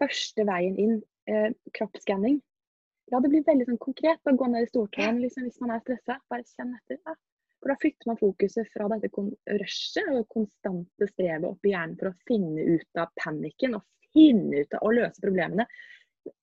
første 0.01 0.47
veien 0.49 0.79
inn. 0.81 1.03
Eh, 1.29 1.51
kroppsskanning. 1.77 2.43
Ja, 3.13 3.21
det 3.21 3.31
blir 3.33 3.45
veldig 3.45 3.67
sånn 3.69 3.81
konkret 3.81 4.29
å 4.29 4.35
gå 4.37 4.49
ned 4.49 4.65
i 4.65 4.69
stortåen 4.69 5.21
liksom, 5.21 5.47
hvis 5.49 5.61
man 5.61 5.75
er 5.77 5.85
stressa. 5.85 6.19
Bare 6.33 6.45
kjenn 6.49 6.75
etter. 6.77 7.01
Ja. 7.05 7.15
For 7.65 7.73
da 7.73 7.77
flytter 7.81 8.09
man 8.11 8.19
fokuset 8.21 8.69
fra 8.75 8.87
dette 8.93 9.09
rushet 9.57 10.09
og 10.13 10.27
konstante 10.29 11.07
strevet 11.09 11.47
opp 11.49 11.65
i 11.65 11.71
hjernen 11.73 11.95
for 11.97 12.11
å 12.11 12.19
finne 12.29 12.61
ut 12.61 13.01
av 13.01 13.15
panikken 13.23 13.79
og 13.79 13.87
finne 14.13 14.61
ut 14.61 14.77
av 14.77 14.85
å 14.85 14.91
løse 14.93 15.25
problemene. 15.25 15.65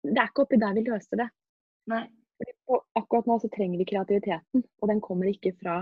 Det 0.01 0.15
er 0.15 0.31
ikke 0.31 0.47
oppi 0.47 0.57
der 0.63 0.73
vi 0.79 0.85
løser 0.87 1.21
det. 1.21 1.27
Nei. 1.93 2.01
Og 2.73 2.81
akkurat 2.97 3.29
nå 3.29 3.37
så 3.43 3.51
trenger 3.53 3.77
vi 3.77 3.85
kreativiteten, 3.91 4.65
og 4.81 4.89
den 4.89 5.01
kommer 5.05 5.29
ikke 5.29 5.53
fra 5.59 5.75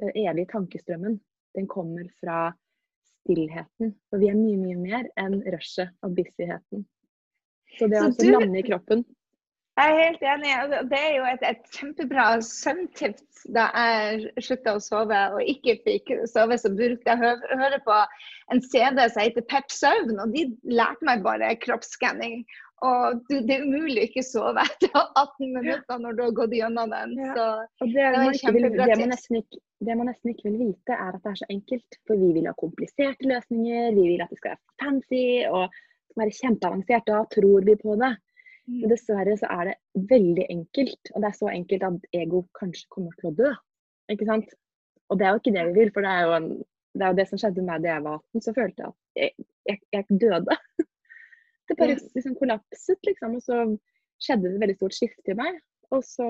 den 0.00 0.16
evige 0.24 0.48
tankestrømmen. 0.54 1.20
Den 1.52 1.68
kommer 1.68 2.08
fra 2.24 2.40
stillheten. 3.26 3.92
For 4.08 4.24
vi 4.24 4.32
er 4.32 4.40
mye, 4.40 4.56
mye 4.56 4.78
mer 4.80 5.12
enn 5.20 5.42
rushet 5.52 5.92
og 6.00 6.16
busyheten. 6.16 6.86
Så 7.76 7.92
det 7.92 8.00
å 8.00 8.08
du... 8.16 8.24
lande 8.32 8.64
i 8.64 8.64
kroppen 8.64 9.04
Jeg 9.82 9.92
er 9.92 10.00
helt 10.06 10.24
enig. 10.30 10.50
Altså, 10.62 10.80
det 10.90 10.98
er 11.02 11.14
jo 11.16 11.22
et, 11.26 11.44
et 11.48 11.62
kjempebra 11.74 12.26
søvntips 12.46 13.46
da 13.50 13.64
jeg 13.74 14.44
slutta 14.46 14.76
å 14.76 14.82
sove 14.82 15.20
og 15.34 15.40
ikke 15.50 15.78
fikk 15.82 16.12
sove. 16.30 16.58
Så 16.60 16.70
brukte 16.70 17.10
jeg 17.10 17.18
å 17.18 17.58
høre 17.58 17.80
på 17.86 17.96
en 18.54 18.62
CD 18.62 19.00
som 19.10 19.24
heter 19.24 19.46
Pep 19.50 19.72
Søvn, 19.74 20.20
og 20.22 20.36
de 20.36 20.46
lærte 20.70 21.08
meg 21.08 21.24
bare 21.26 21.50
kroppsskanning. 21.64 22.44
Og 22.82 23.20
det 23.30 23.56
er 23.56 23.66
umulig 23.66 24.00
å 24.00 24.06
ikke 24.08 24.24
sove 24.26 24.62
etter 24.66 24.94
18 24.94 25.52
minutter 25.54 26.00
når 26.02 26.16
du 26.18 26.24
har 26.24 26.34
gått 26.38 26.56
gjennom 26.58 26.90
den. 26.94 27.14
Så 27.34 27.46
det, 27.82 27.92
det, 27.94 28.08
man 28.16 28.56
vil, 28.56 28.68
det, 28.74 28.98
man 28.98 29.14
ikke, 29.38 29.62
det, 29.86 29.94
man 29.98 30.10
nesten 30.10 30.34
ikke 30.34 30.48
vil 30.48 30.58
vite, 30.64 30.96
er 30.96 31.14
at 31.14 31.22
det 31.22 31.32
er 31.32 31.40
så 31.42 31.48
enkelt. 31.54 32.02
For 32.06 32.22
vi 32.22 32.32
vil 32.38 32.50
ha 32.50 32.54
kompliserte 32.58 33.30
løsninger, 33.30 33.94
vi 33.98 34.10
vil 34.12 34.24
at 34.24 34.34
det 34.34 34.42
skal 34.42 34.56
være 34.56 34.82
fancy 34.82 35.24
og 35.50 35.80
være 36.18 36.36
kjempeavansert. 36.40 37.06
Da 37.10 37.22
tror 37.34 37.66
vi 37.70 37.78
på 37.82 37.98
det. 38.02 38.16
Mm. 38.68 38.80
Men 38.80 38.92
dessverre 38.92 39.36
så 39.38 39.48
er 39.50 39.70
det 39.70 40.06
veldig 40.10 40.46
enkelt. 40.54 41.12
Og 41.12 41.22
det 41.22 41.30
er 41.30 41.38
så 41.38 41.50
enkelt 41.52 41.86
at 41.88 42.10
ego 42.22 42.44
kanskje 42.58 42.90
kommer 42.94 43.14
til 43.18 43.30
å 43.30 43.36
dø. 43.38 43.54
Ikke 44.12 44.28
sant? 44.28 44.52
Og 45.10 45.18
det 45.18 45.26
er 45.26 45.34
jo 45.34 45.42
ikke 45.42 45.54
det 45.56 45.64
vi 45.68 45.78
vil, 45.80 45.90
for 45.94 46.06
det 46.06 46.12
er 46.12 46.26
jo, 46.26 46.36
en, 46.38 46.48
det, 46.94 47.02
er 47.02 47.10
jo 47.10 47.18
det 47.18 47.26
som 47.28 47.40
skjedde 47.40 47.64
med 47.66 47.84
da 47.84 47.96
jeg 47.96 48.06
var 48.06 48.20
18. 48.20 48.44
Så 48.46 48.54
følte 48.56 48.84
jeg 48.84 48.92
at 48.92 49.22
jeg, 49.22 49.48
jeg, 49.70 49.82
jeg 49.98 50.20
døde. 50.24 50.58
Det 51.70 51.76
bare 51.78 51.94
liksom 51.94 52.34
kollapset, 52.36 52.98
liksom. 53.06 53.36
Og 53.38 53.44
så 53.44 53.58
skjedde 54.20 54.48
det 54.48 54.56
et 54.56 54.62
veldig 54.64 54.74
stort 54.80 54.96
skifte 54.96 55.32
i 55.32 55.36
meg. 55.38 55.60
Og 55.94 56.02
så 56.04 56.26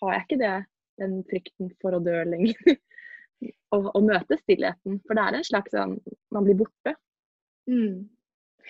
har 0.00 0.10
jeg 0.12 0.24
ikke 0.24 0.40
det, 0.40 0.54
den 1.00 1.14
frykten 1.30 1.70
for 1.82 1.96
å 1.96 2.00
dø 2.02 2.16
lenger. 2.26 2.56
og, 3.74 3.88
og, 3.92 4.00
møte 4.04 4.38
stillheten. 4.40 4.98
For 5.06 5.16
det 5.16 5.24
er 5.24 5.38
en 5.38 5.46
slags 5.46 5.74
sånn 5.76 5.96
Man 6.34 6.48
blir 6.48 6.58
borte. 6.64 6.96
Mm. 7.70 8.08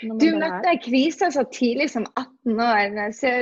Du 0.02 0.26
møtte 0.36 0.74
krisa 0.84 1.30
så 1.32 1.46
tidlig 1.48 1.88
som 1.94 2.04
18 2.18 2.60
år. 2.60 2.96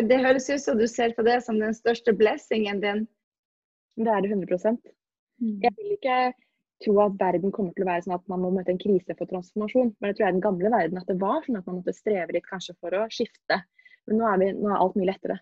Det 0.07 0.19
høres 0.23 0.47
ut 0.53 0.63
som 0.63 0.79
du 0.79 0.87
ser 0.91 1.15
på 1.17 1.25
det 1.27 1.41
som 1.47 1.59
den 1.59 1.75
største 1.75 2.15
blessingen 2.15 2.83
din. 2.83 3.05
Det 3.99 4.11
er 4.11 4.23
det 4.23 4.31
100 4.31 4.59
mm. 5.41 5.57
Jeg 5.63 5.75
vil 5.79 5.95
ikke 5.97 6.19
tro 6.85 6.95
at 7.05 7.17
verden 7.19 7.53
kommer 7.55 7.75
til 7.75 7.87
å 7.87 7.89
være 7.89 8.05
sånn 8.07 8.17
at 8.17 8.31
man 8.31 8.43
må 8.43 8.53
møte 8.55 8.75
en 8.75 8.81
krise 8.81 9.17
for 9.19 9.31
transformasjon. 9.31 9.93
Men 9.99 10.11
det 10.11 10.19
tror 10.19 10.27
jeg 10.27 10.37
den 10.37 10.47
gamle 10.47 10.71
verden 10.75 11.01
at 11.01 11.11
det 11.11 11.19
var 11.21 11.43
sånn 11.47 11.59
at 11.59 11.67
man 11.71 11.81
måtte 11.81 11.97
streve 11.97 12.37
litt 12.37 12.47
kanskje 12.47 12.77
for 12.79 12.97
å 12.99 13.07
skifte. 13.15 13.61
Men 14.09 14.21
nå 14.21 14.31
er, 14.31 14.41
vi, 14.43 14.51
nå 14.59 14.71
er 14.71 14.79
alt 14.79 14.99
mye 14.99 15.11
lettere. 15.11 15.39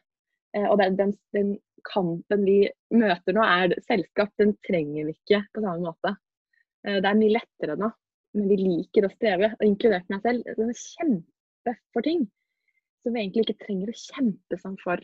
Eh, 0.57 0.69
og 0.69 0.79
den, 0.81 0.99
den, 1.01 1.15
den, 1.37 1.55
kampen 1.83 2.45
vi 2.47 2.61
møter 2.95 3.35
nå, 3.35 3.43
er 3.43 3.73
selskap. 3.89 4.31
Den 4.39 4.53
trenger 4.63 5.09
vi 5.09 5.17
ikke 5.17 5.41
på 5.51 5.65
samme 5.65 5.83
måte. 5.83 6.13
Eh, 6.87 7.01
det 7.03 7.09
er 7.11 7.19
mye 7.19 7.35
lettere 7.41 7.75
nå. 7.81 7.89
Men 8.37 8.49
vi 8.49 8.59
liker 8.61 9.07
å 9.07 9.13
streve, 9.13 9.53
og 9.59 9.67
inkludert 9.67 10.09
meg 10.13 10.23
selv. 10.25 10.47
Det 10.47 10.69
er 10.69 10.79
kjempe 10.81 11.75
for 11.93 12.07
ting 12.07 12.25
som 13.03 13.15
vi 13.15 13.25
egentlig 13.25 13.47
ikke 13.47 13.65
trenger 13.65 13.91
å 13.91 13.99
kjempe 13.99 14.59
sånn 14.61 14.79
for. 14.83 15.03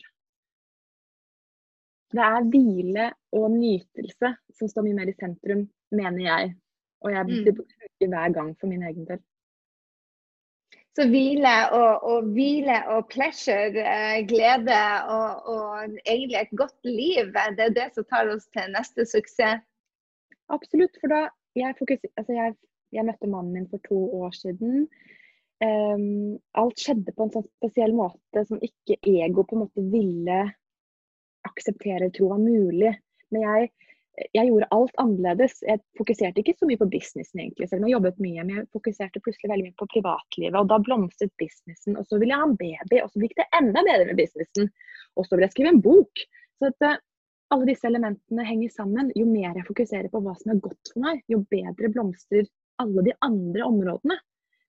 Det 2.14 2.25
er 2.25 2.47
hvile 2.49 3.09
og 3.37 3.51
nytelse 3.53 4.31
som 4.57 4.71
står 4.71 4.87
mye 4.87 4.99
mer 5.01 5.11
i 5.11 5.17
sentrum, 5.19 5.67
mener 5.93 6.23
jeg. 6.25 6.55
Og 7.05 7.12
jeg 7.12 7.27
mm. 7.29 7.51
bruker 7.59 8.12
hver 8.14 8.33
gang 8.35 8.55
for 8.59 8.71
min 8.71 8.87
egen 8.88 9.09
del. 9.11 9.21
Så 10.99 11.05
hvile 11.07 11.53
og, 11.77 12.07
og, 12.11 12.31
hvile 12.35 12.79
og 12.91 13.05
pleasure, 13.12 13.85
eh, 13.87 14.25
glede 14.27 14.79
og, 15.07 15.51
og, 15.53 15.99
egentlig 16.03 16.41
et 16.41 16.57
godt 16.59 16.88
liv, 16.88 17.29
det 17.57 17.67
er 17.69 17.77
det 17.77 17.85
som 17.95 18.07
tar 18.11 18.31
oss 18.33 18.49
til 18.57 18.73
neste 18.75 19.07
suksess? 19.07 19.62
Absolutt. 20.51 20.97
For 20.99 21.12
da 21.12 21.21
jeg, 21.55 21.77
fokuser, 21.79 22.11
altså 22.17 22.35
jeg, 22.35 22.57
jeg 22.94 23.07
møtte 23.07 23.31
mannen 23.31 23.55
min 23.55 23.68
for 23.70 23.83
to 23.88 23.98
år 24.22 24.37
siden. 24.37 24.87
Um, 25.59 26.38
alt 26.61 26.79
skjedde 26.79 27.12
på 27.16 27.27
en 27.27 27.33
sånn 27.35 27.46
spesiell 27.48 27.94
måte 27.96 28.44
som 28.46 28.61
ikke 28.62 29.01
ego 29.03 29.42
på 29.42 29.57
en 29.57 29.64
måte 29.64 29.83
ville 29.90 30.38
akseptere 31.48 32.12
tro 32.14 32.31
var 32.33 32.42
mulig. 32.42 32.92
Men 33.35 33.44
jeg, 33.44 33.70
jeg, 34.31 34.46
gjorde 34.48 34.70
alt 34.77 35.03
annerledes. 35.03 35.59
Jeg 35.66 35.83
fokuserte 35.98 36.42
ikke 36.42 36.55
så 36.57 36.68
mye 36.68 36.81
på 36.81 36.88
businessen, 36.92 37.42
egentlig, 37.42 37.68
selv 37.68 37.83
om 37.83 37.88
jeg 37.88 37.96
jobbet 37.96 38.22
mye. 38.22 38.44
Men 38.44 38.55
jeg 38.61 38.70
fokuserte 38.77 39.24
plutselig 39.24 39.53
veldig 39.53 39.68
mye 39.68 39.81
på 39.83 39.90
privatlivet, 39.96 40.61
og 40.61 40.70
da 40.70 40.81
blomstret 40.85 41.35
businessen. 41.42 41.98
Og 41.98 42.07
så 42.07 42.20
ville 42.20 42.35
jeg 42.35 42.44
ha 42.44 42.48
en 42.48 42.61
baby, 42.62 43.03
og 43.03 43.12
så 43.12 43.24
gikk 43.24 43.37
det 43.40 43.51
enda 43.59 43.85
bedre 43.90 44.09
med 44.12 44.22
businessen. 44.22 44.72
Og 45.18 45.27
så 45.27 45.35
ville 45.35 45.48
jeg 45.48 45.57
skrive 45.57 45.74
en 45.74 45.85
bok. 45.85 46.27
Så 46.59 46.70
at, 46.70 46.87
uh, 46.87 47.03
alle 47.55 47.70
disse 47.70 47.88
elementene 47.88 48.44
henger 48.44 48.72
sammen. 48.74 49.12
Jo 49.16 49.27
mer 49.29 49.57
jeg 49.57 49.66
fokuserer 49.68 50.11
på 50.12 50.20
hva 50.24 50.35
som 50.38 50.53
er 50.53 50.62
godt 50.64 50.92
for 50.92 51.05
meg, 51.05 51.22
jo 51.33 51.40
bedre 51.48 51.90
blomstrer 51.94 52.48
alle 52.83 53.05
de 53.07 53.14
andre 53.25 53.67
områdene. 53.67 54.19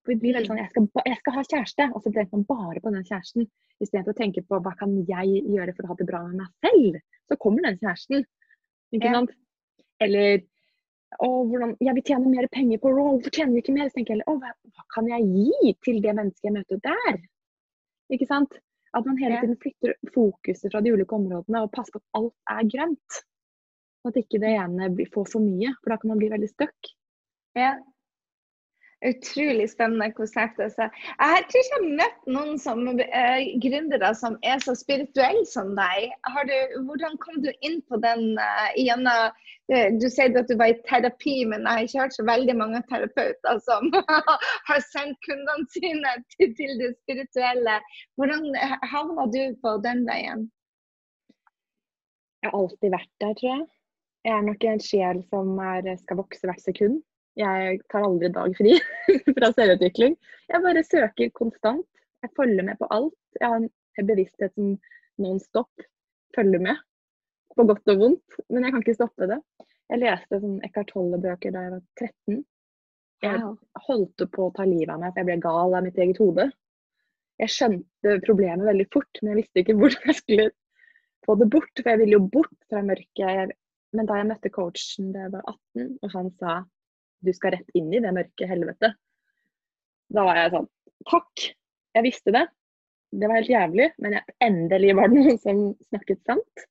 For 0.04 0.14
vi 0.14 0.20
blir 0.22 0.38
veldig 0.38 0.50
sånn 0.50 0.62
jeg 0.62 0.72
skal, 0.72 0.88
jeg 1.06 1.20
skal 1.20 1.36
ha 1.36 1.42
kjæreste, 1.46 1.88
og 1.94 2.04
så 2.04 2.12
tenker 2.14 2.38
man 2.38 2.46
bare 2.50 2.84
på 2.84 2.94
den 2.94 3.08
kjæresten. 3.08 3.50
Istedenfor 3.80 4.16
å 4.16 4.20
tenke 4.20 4.44
på 4.48 4.60
hva 4.64 4.72
kan 4.80 4.96
jeg 5.08 5.44
gjøre 5.48 5.76
for 5.76 5.86
å 5.86 5.92
ha 5.92 5.98
det 6.00 6.08
bra 6.08 6.22
med 6.28 6.40
meg 6.42 6.66
selv. 6.66 7.02
Så 7.30 7.38
kommer 7.40 7.68
den 7.68 7.80
kjæresten. 7.82 8.26
Ikke 8.96 9.12
sant? 9.14 9.36
Eller 10.04 10.42
å, 11.18 11.30
hvordan, 11.50 11.76
jeg 11.84 11.98
vil 11.98 12.06
tjene 12.06 12.32
mer 12.32 12.48
penger 12.54 12.82
på 12.82 12.92
Raw, 12.94 13.12
hvorfor 13.16 13.34
tjener 13.34 13.56
vi 13.56 13.64
ikke 13.64 13.76
mer? 13.76 13.90
Så 13.90 14.00
tenker 14.00 14.16
jeg 14.16 14.26
å, 14.30 14.38
hva, 14.40 14.54
hva, 14.74 14.88
kan 14.96 15.10
jeg 15.10 15.28
gi 15.34 15.76
til 15.86 16.02
det 16.06 16.16
mennesket 16.18 16.50
jeg 16.50 16.56
møter 16.56 16.82
der? 16.86 17.22
Ikke 18.14 18.28
sant? 18.30 18.60
At 18.98 19.06
man 19.06 19.20
hele 19.22 19.38
tiden 19.42 19.58
flytter 19.62 19.94
fokuset 20.16 20.72
fra 20.72 20.82
de 20.82 20.94
ulike 20.96 21.14
områdene 21.18 21.62
og 21.66 21.74
passer 21.76 21.94
på 21.94 22.02
at 22.02 22.22
alt 22.22 22.56
er 22.56 22.70
grønt. 22.74 23.20
At 24.08 24.18
ikke 24.18 24.42
det 24.42 24.56
ene 24.56 24.90
får 25.14 25.28
for 25.30 25.44
mye, 25.44 25.76
for 25.82 25.94
da 25.94 26.00
kan 26.02 26.14
man 26.14 26.22
bli 26.22 26.32
veldig 26.32 26.50
stuck. 26.50 26.94
Ja, 27.58 27.76
Utrolig 29.06 29.70
spennende 29.72 30.12
konsept. 30.12 30.60
Altså. 30.60 30.90
Jeg 31.20 31.44
tror 31.48 31.62
ikke 31.62 31.76
jeg 31.76 31.76
har 31.76 32.00
møtt 32.02 32.26
noen 32.36 32.58
som, 32.60 32.82
uh, 33.00 33.46
gründere 33.64 34.10
som 34.20 34.36
er 34.44 34.60
så 34.60 34.76
spirituelle 34.76 35.46
som 35.48 35.72
deg. 35.78 36.12
Du, 36.50 36.56
hvordan 36.90 37.16
kom 37.24 37.40
du 37.46 37.48
inn 37.64 37.80
på 37.88 38.02
den 38.04 38.36
uh, 38.36 38.68
gjennom 38.76 39.32
uh, 39.72 39.88
Du 40.02 40.08
sier 40.12 40.36
at 40.36 40.52
du 40.52 40.58
var 40.60 40.74
i 40.74 40.78
terapi, 40.90 41.38
men 41.48 41.64
jeg 41.64 41.72
har 41.72 41.88
ikke 41.88 42.04
hørt 42.04 42.18
så 42.18 42.28
veldig 42.28 42.58
mange 42.60 42.84
terapeuter 42.92 43.64
som 43.64 43.88
har 44.70 44.86
sendt 44.92 45.20
kundene 45.24 45.72
sine 45.72 46.16
til, 46.36 46.52
til, 46.60 46.76
det 46.84 46.94
spirituelle. 47.00 47.80
Hvordan 48.20 48.50
havna 48.84 49.30
du 49.32 49.44
på 49.64 49.78
den 49.86 50.04
veien? 50.12 50.50
Jeg 52.44 52.52
har 52.52 52.60
alltid 52.60 52.92
vært 52.92 53.14
der, 53.24 53.36
tror 53.40 53.54
jeg. 53.54 53.68
Jeg 54.28 54.36
er 54.36 54.44
nok 54.44 54.66
en 54.68 54.82
sjel 54.84 55.22
som 55.32 55.56
er, 55.64 55.94
skal 56.04 56.20
vokse 56.20 56.48
hvert 56.48 56.68
sekund. 56.68 57.00
Jeg 57.38 57.80
tar 57.92 58.06
aldri 58.08 58.32
dag 58.34 58.56
fri 58.58 58.76
fra 59.38 59.52
selvutvikling. 59.54 60.16
Jeg 60.50 60.66
bare 60.66 60.84
søker 60.84 61.32
konstant. 61.38 61.86
Jeg 62.24 62.34
følger 62.36 62.66
med 62.68 62.80
på 62.80 62.90
alt. 62.92 63.16
Jeg 63.40 63.48
har 63.48 63.60
en 63.64 64.08
bevissthet 64.10 64.56
som 64.56 64.76
non 65.22 65.40
stop 65.44 65.88
følger 66.36 66.64
med. 66.64 66.80
På 67.56 67.66
godt 67.68 67.92
og 67.92 68.02
vondt. 68.04 68.40
Men 68.50 68.66
jeg 68.66 68.74
kan 68.74 68.84
ikke 68.84 68.98
stoppe 68.98 69.30
det. 69.30 69.40
Jeg 69.90 70.04
leste 70.04 70.40
sånn 70.42 70.60
Eckhart 70.66 70.92
Tolle-bøker 70.94 71.54
da 71.54 71.66
jeg 71.66 71.76
var 71.76 71.84
13. 71.98 72.42
Jeg 73.26 73.40
holdt 73.88 74.24
på 74.32 74.48
å 74.48 74.52
ta 74.56 74.66
livet 74.68 74.92
av 74.94 75.02
meg, 75.02 75.12
for 75.12 75.20
jeg 75.20 75.28
ble 75.28 75.40
gal 75.44 75.76
av 75.76 75.84
mitt 75.84 75.98
eget 76.00 76.20
hode. 76.22 76.46
Jeg 77.40 77.54
skjønte 77.56 78.20
problemet 78.24 78.68
veldig 78.68 78.86
fort, 78.94 79.20
men 79.22 79.34
jeg 79.34 79.42
visste 79.42 79.64
ikke 79.64 79.76
hvordan 79.80 80.12
jeg 80.12 80.20
skulle 80.20 80.46
få 81.28 81.36
det 81.40 81.50
bort. 81.56 81.72
For 81.80 81.92
jeg 81.92 82.02
ville 82.04 82.18
jo 82.20 82.30
bort 82.36 82.56
fra 82.72 82.84
mørket. 82.86 83.56
Men 83.98 84.10
da 84.10 84.20
jeg 84.20 84.30
møtte 84.30 84.52
coachen 84.54 85.14
da 85.16 85.26
jeg 85.26 85.34
var 85.34 85.48
18, 85.50 85.88
og 86.04 86.14
han 86.14 86.32
sa 86.38 86.60
du 87.26 87.32
skal 87.36 87.56
rett 87.58 87.78
inn 87.78 87.92
i 87.94 88.02
det 88.04 88.14
mørke 88.16 88.48
helvete. 88.50 88.94
Da 90.10 90.26
var 90.26 90.40
jeg 90.40 90.54
sånn 90.56 90.70
Takk! 91.10 91.46
Jeg 91.96 92.06
visste 92.06 92.34
det. 92.36 92.44
Det 93.16 93.30
var 93.30 93.40
helt 93.40 93.52
jævlig, 93.52 93.88
men 94.04 94.16
jeg, 94.18 94.36
endelig 94.46 94.96
var 94.98 95.10
det 95.10 95.22
noen 95.22 95.40
som 95.42 95.62
snakket 95.88 96.20
sant. 96.28 96.66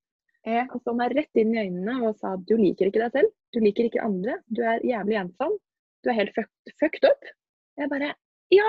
Jeg 0.46 0.80
så 0.84 0.94
meg 0.96 1.14
rett 1.16 1.40
inn 1.40 1.54
i 1.54 1.62
øynene 1.64 1.96
og 2.06 2.20
sa 2.20 2.34
du 2.36 2.54
liker 2.60 2.88
ikke 2.88 3.02
deg 3.02 3.16
selv. 3.16 3.32
Du 3.52 3.58
liker 3.64 3.88
ikke 3.88 4.04
andre. 4.04 4.38
Du 4.46 4.62
er 4.62 4.84
jævlig 4.86 5.18
ensom. 5.22 5.56
Du 6.04 6.12
er 6.12 6.20
helt 6.20 6.34
fucked, 6.36 6.74
fucked 6.80 7.08
up. 7.08 7.32
Jeg 7.80 7.90
bare 7.92 8.12
Ja! 8.54 8.68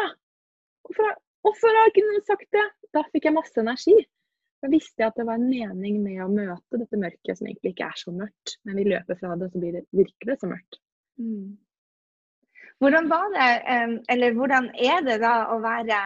Hvorfor, 0.88 1.14
hvorfor 1.46 1.78
har 1.78 1.92
ikke 1.92 2.08
noen 2.08 2.26
sagt 2.26 2.50
det? 2.56 2.66
Da 2.96 3.04
fikk 3.14 3.30
jeg 3.30 3.38
masse 3.38 3.62
energi. 3.62 3.96
Da 4.60 4.72
visste 4.72 5.04
jeg 5.04 5.12
at 5.12 5.20
det 5.20 5.28
var 5.28 5.40
en 5.40 5.48
mening 5.52 6.02
med 6.04 6.20
å 6.24 6.32
møte 6.32 6.80
dette 6.82 7.00
mørket 7.00 7.38
som 7.38 7.48
egentlig 7.48 7.76
ikke 7.76 7.88
er 7.88 8.00
så 8.02 8.12
mørkt. 8.16 8.58
Men 8.68 8.80
vi 8.80 8.88
løper 8.90 9.20
fra 9.20 9.38
det, 9.40 9.52
så 9.54 9.62
blir 9.62 9.78
det, 9.78 9.86
virkelig 9.96 10.40
så 10.42 10.50
mørkt. 10.50 10.80
Mm. 11.22 11.54
Hvordan 12.80 13.10
var 13.12 13.28
det, 13.34 13.50
eller 14.10 14.34
hvordan 14.38 14.70
er 14.76 15.02
det 15.04 15.18
da 15.20 15.34
å 15.52 15.60
være 15.60 16.00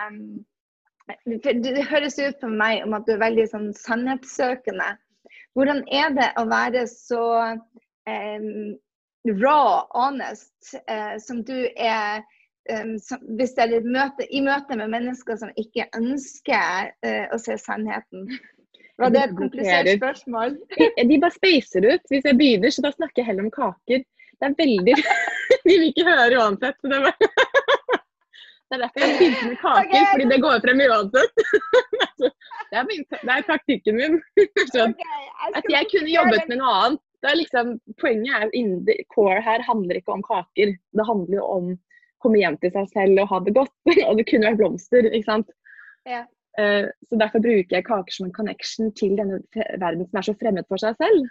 Det 1.28 1.86
høres 1.90 2.18
ut 2.18 2.40
på 2.42 2.50
meg 2.50 2.86
om 2.86 2.96
at 2.98 3.06
du 3.06 3.14
er 3.14 3.22
veldig 3.22 3.46
sånn 3.52 3.68
sannhetssøkende. 3.78 4.94
Hvordan 5.54 5.84
er 5.92 6.14
det 6.18 6.30
å 6.40 6.46
være 6.50 6.86
så 6.90 7.26
um, 8.10 8.48
raw, 9.44 9.84
honest, 9.94 10.74
uh, 10.90 11.20
som 11.22 11.44
du 11.46 11.68
er 11.76 12.24
um, 12.72 12.96
som, 13.04 13.22
hvis 13.38 13.54
det 13.60 13.68
er 13.68 13.86
møte, 13.86 14.26
i 14.32 14.42
møte 14.42 14.80
med 14.80 14.90
mennesker 14.96 15.38
som 15.44 15.54
ikke 15.60 15.90
ønsker 16.00 16.90
uh, 17.06 17.26
å 17.36 17.40
se 17.42 17.60
sannheten? 17.62 18.32
Var 19.02 19.14
det 19.14 19.22
et 19.28 19.38
komplisert 19.38 19.92
spørsmål? 19.98 20.58
De 20.78 21.22
bare 21.22 21.36
spacer 21.36 21.86
ut. 21.88 22.04
Hvis 22.10 22.28
jeg 22.30 22.38
begynner, 22.38 22.74
så 22.74 22.84
da 22.86 22.92
snakker 22.94 23.22
jeg 23.22 23.32
heller 23.32 23.48
om 23.48 23.54
kaker. 23.54 24.04
Det 24.44 24.50
er 24.50 24.56
veldig 24.58 24.96
De 25.64 25.70
vil 25.70 25.86
ikke 25.88 26.04
høre 26.08 26.40
uansett. 26.42 26.80
Det, 28.74 28.80
er 28.80 28.88
derfor 28.88 29.04
jeg 29.04 29.18
begynte 29.20 29.48
med 29.52 29.58
kaker, 29.62 29.84
okay. 29.86 30.06
fordi 30.12 30.26
det 30.32 30.38
går 30.42 30.62
frem 30.64 30.80
uansett. 30.82 31.42
Det 32.74 32.80
er, 32.80 32.86
min, 32.90 33.04
det 33.06 33.30
er 33.30 33.44
taktikken 33.46 34.00
min. 34.00 34.16
Sånn. 34.74 34.96
At 35.54 35.68
jeg 35.70 35.86
kunne 35.92 36.10
jobbet 36.10 36.48
med 36.50 36.58
noe 36.58 36.72
annet. 36.80 37.02
Det 37.22 37.36
liksom, 37.38 37.76
poenget 38.02 38.34
er 38.34 38.72
the 38.88 38.96
core 39.14 39.38
her 39.46 39.62
handler 39.68 40.00
ikke 40.00 40.16
om 40.16 40.24
kaker. 40.26 40.74
Det 40.74 41.06
handler 41.06 41.38
jo 41.38 41.44
om 41.54 41.68
å 41.76 41.78
komme 42.26 42.42
hjem 42.42 42.58
til 42.64 42.74
seg 42.74 42.90
selv 42.96 43.22
og 43.22 43.30
ha 43.30 43.40
det 43.46 43.54
godt. 43.60 43.76
Og 44.08 44.18
det 44.18 44.26
kunne 44.26 44.50
vært 44.50 44.64
blomster, 44.64 45.06
ikke 45.06 45.30
sant. 45.30 45.54
Ja. 46.10 46.24
Eh, 46.58 46.90
Så 47.12 47.22
derfor 47.22 47.46
bruker 47.46 47.78
jeg 47.78 47.86
kaker 47.86 48.18
som 48.18 48.32
en 48.32 48.36
connection 48.40 48.90
til 48.98 49.14
denne 49.22 49.44
verden 49.54 50.10
som 50.10 50.24
er 50.24 50.32
så 50.32 50.38
fremmed 50.42 50.66
for 50.66 50.82
seg 50.82 50.98
selv. 50.98 51.30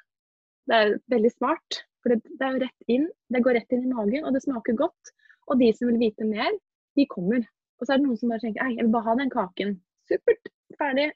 Det 0.70 0.78
er 0.78 0.94
veldig 1.10 1.34
smart. 1.34 1.82
For 2.02 2.12
det, 2.12 2.20
det 2.38 2.46
er 2.46 2.54
jo 2.54 2.62
rett 2.64 2.92
inn. 2.92 3.08
Det 3.32 3.42
går 3.46 3.58
rett 3.58 3.74
inn 3.74 3.86
i 3.86 3.94
magen, 3.94 4.26
og 4.26 4.34
det 4.34 4.44
smaker 4.44 4.78
godt. 4.78 5.12
Og 5.50 5.58
de 5.62 5.70
som 5.76 5.90
vil 5.90 6.00
vite 6.02 6.26
mer, 6.28 6.50
de 6.98 7.06
kommer. 7.10 7.44
Og 7.80 7.86
så 7.86 7.94
er 7.94 8.00
det 8.00 8.06
noen 8.06 8.18
som 8.20 8.32
bare 8.32 8.44
tenker 8.44 8.64
Ei, 8.64 8.76
jeg 8.76 8.86
vil 8.86 8.94
bare 8.94 9.08
ha 9.08 9.18
den 9.18 9.32
kaken. 9.32 9.76
Supert. 10.10 10.50
Ferdig. 10.78 11.10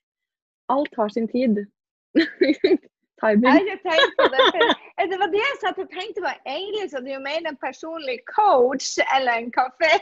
Alt 0.72 0.98
har 0.98 1.12
sin 1.14 1.28
tid. 1.30 1.64
Timing. 3.20 3.68
Jeg 3.70 3.80
på 4.18 4.26
det. 4.32 4.46
For 4.52 5.10
det 5.10 5.18
var 5.20 5.30
det 5.32 5.40
jeg 5.40 5.58
satt 5.62 5.78
og 5.80 5.92
tenkte 5.92 6.24
på. 6.24 6.32
Egentlig 6.44 6.90
så 6.90 6.98
er 6.98 7.06
det 7.06 7.14
jo 7.14 7.22
mer 7.24 7.48
en 7.48 7.58
personlig 7.62 8.18
coach 8.28 8.96
eller 9.16 9.40
en 9.40 9.52
kafé. 9.54 9.92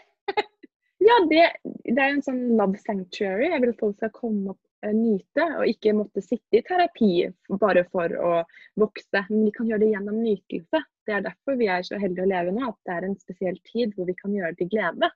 Ja, 1.04 1.16
det, 1.30 1.44
det 1.84 2.00
er 2.00 2.14
en 2.14 2.24
sånn 2.24 2.42
love 2.58 2.80
sanctuary. 2.80 3.50
Jeg 3.52 3.60
vil 3.62 3.74
at 3.74 3.80
folk 3.82 3.98
skal 3.98 4.12
komme 4.16 4.54
eh, 4.54 4.58
nyte, 4.92 5.46
og 5.58 5.68
ikke 5.70 5.94
måtte 5.96 6.22
sitte 6.24 6.58
i 6.58 6.64
terapi 6.66 7.28
bare 7.60 7.84
for 7.92 8.12
å 8.18 8.32
vokse. 8.80 9.22
Men 9.30 9.46
vi 9.46 9.54
kan 9.54 9.70
gjøre 9.70 9.84
det 9.84 9.92
gjennom 9.94 10.18
nytelse. 10.20 10.82
Det 11.06 11.16
er 11.16 11.24
derfor 11.24 11.56
vi 11.60 11.70
er 11.72 11.86
så 11.86 12.00
heldige 12.00 12.26
å 12.26 12.32
leve 12.32 12.52
nå, 12.56 12.68
at 12.68 12.88
det 12.88 12.98
er 12.98 13.08
en 13.08 13.16
spesiell 13.20 13.56
tid 13.70 13.94
hvor 13.96 14.08
vi 14.10 14.16
kan 14.18 14.34
gjøre 14.34 14.52
det 14.54 14.62
til 14.64 14.72
glede. 14.76 15.10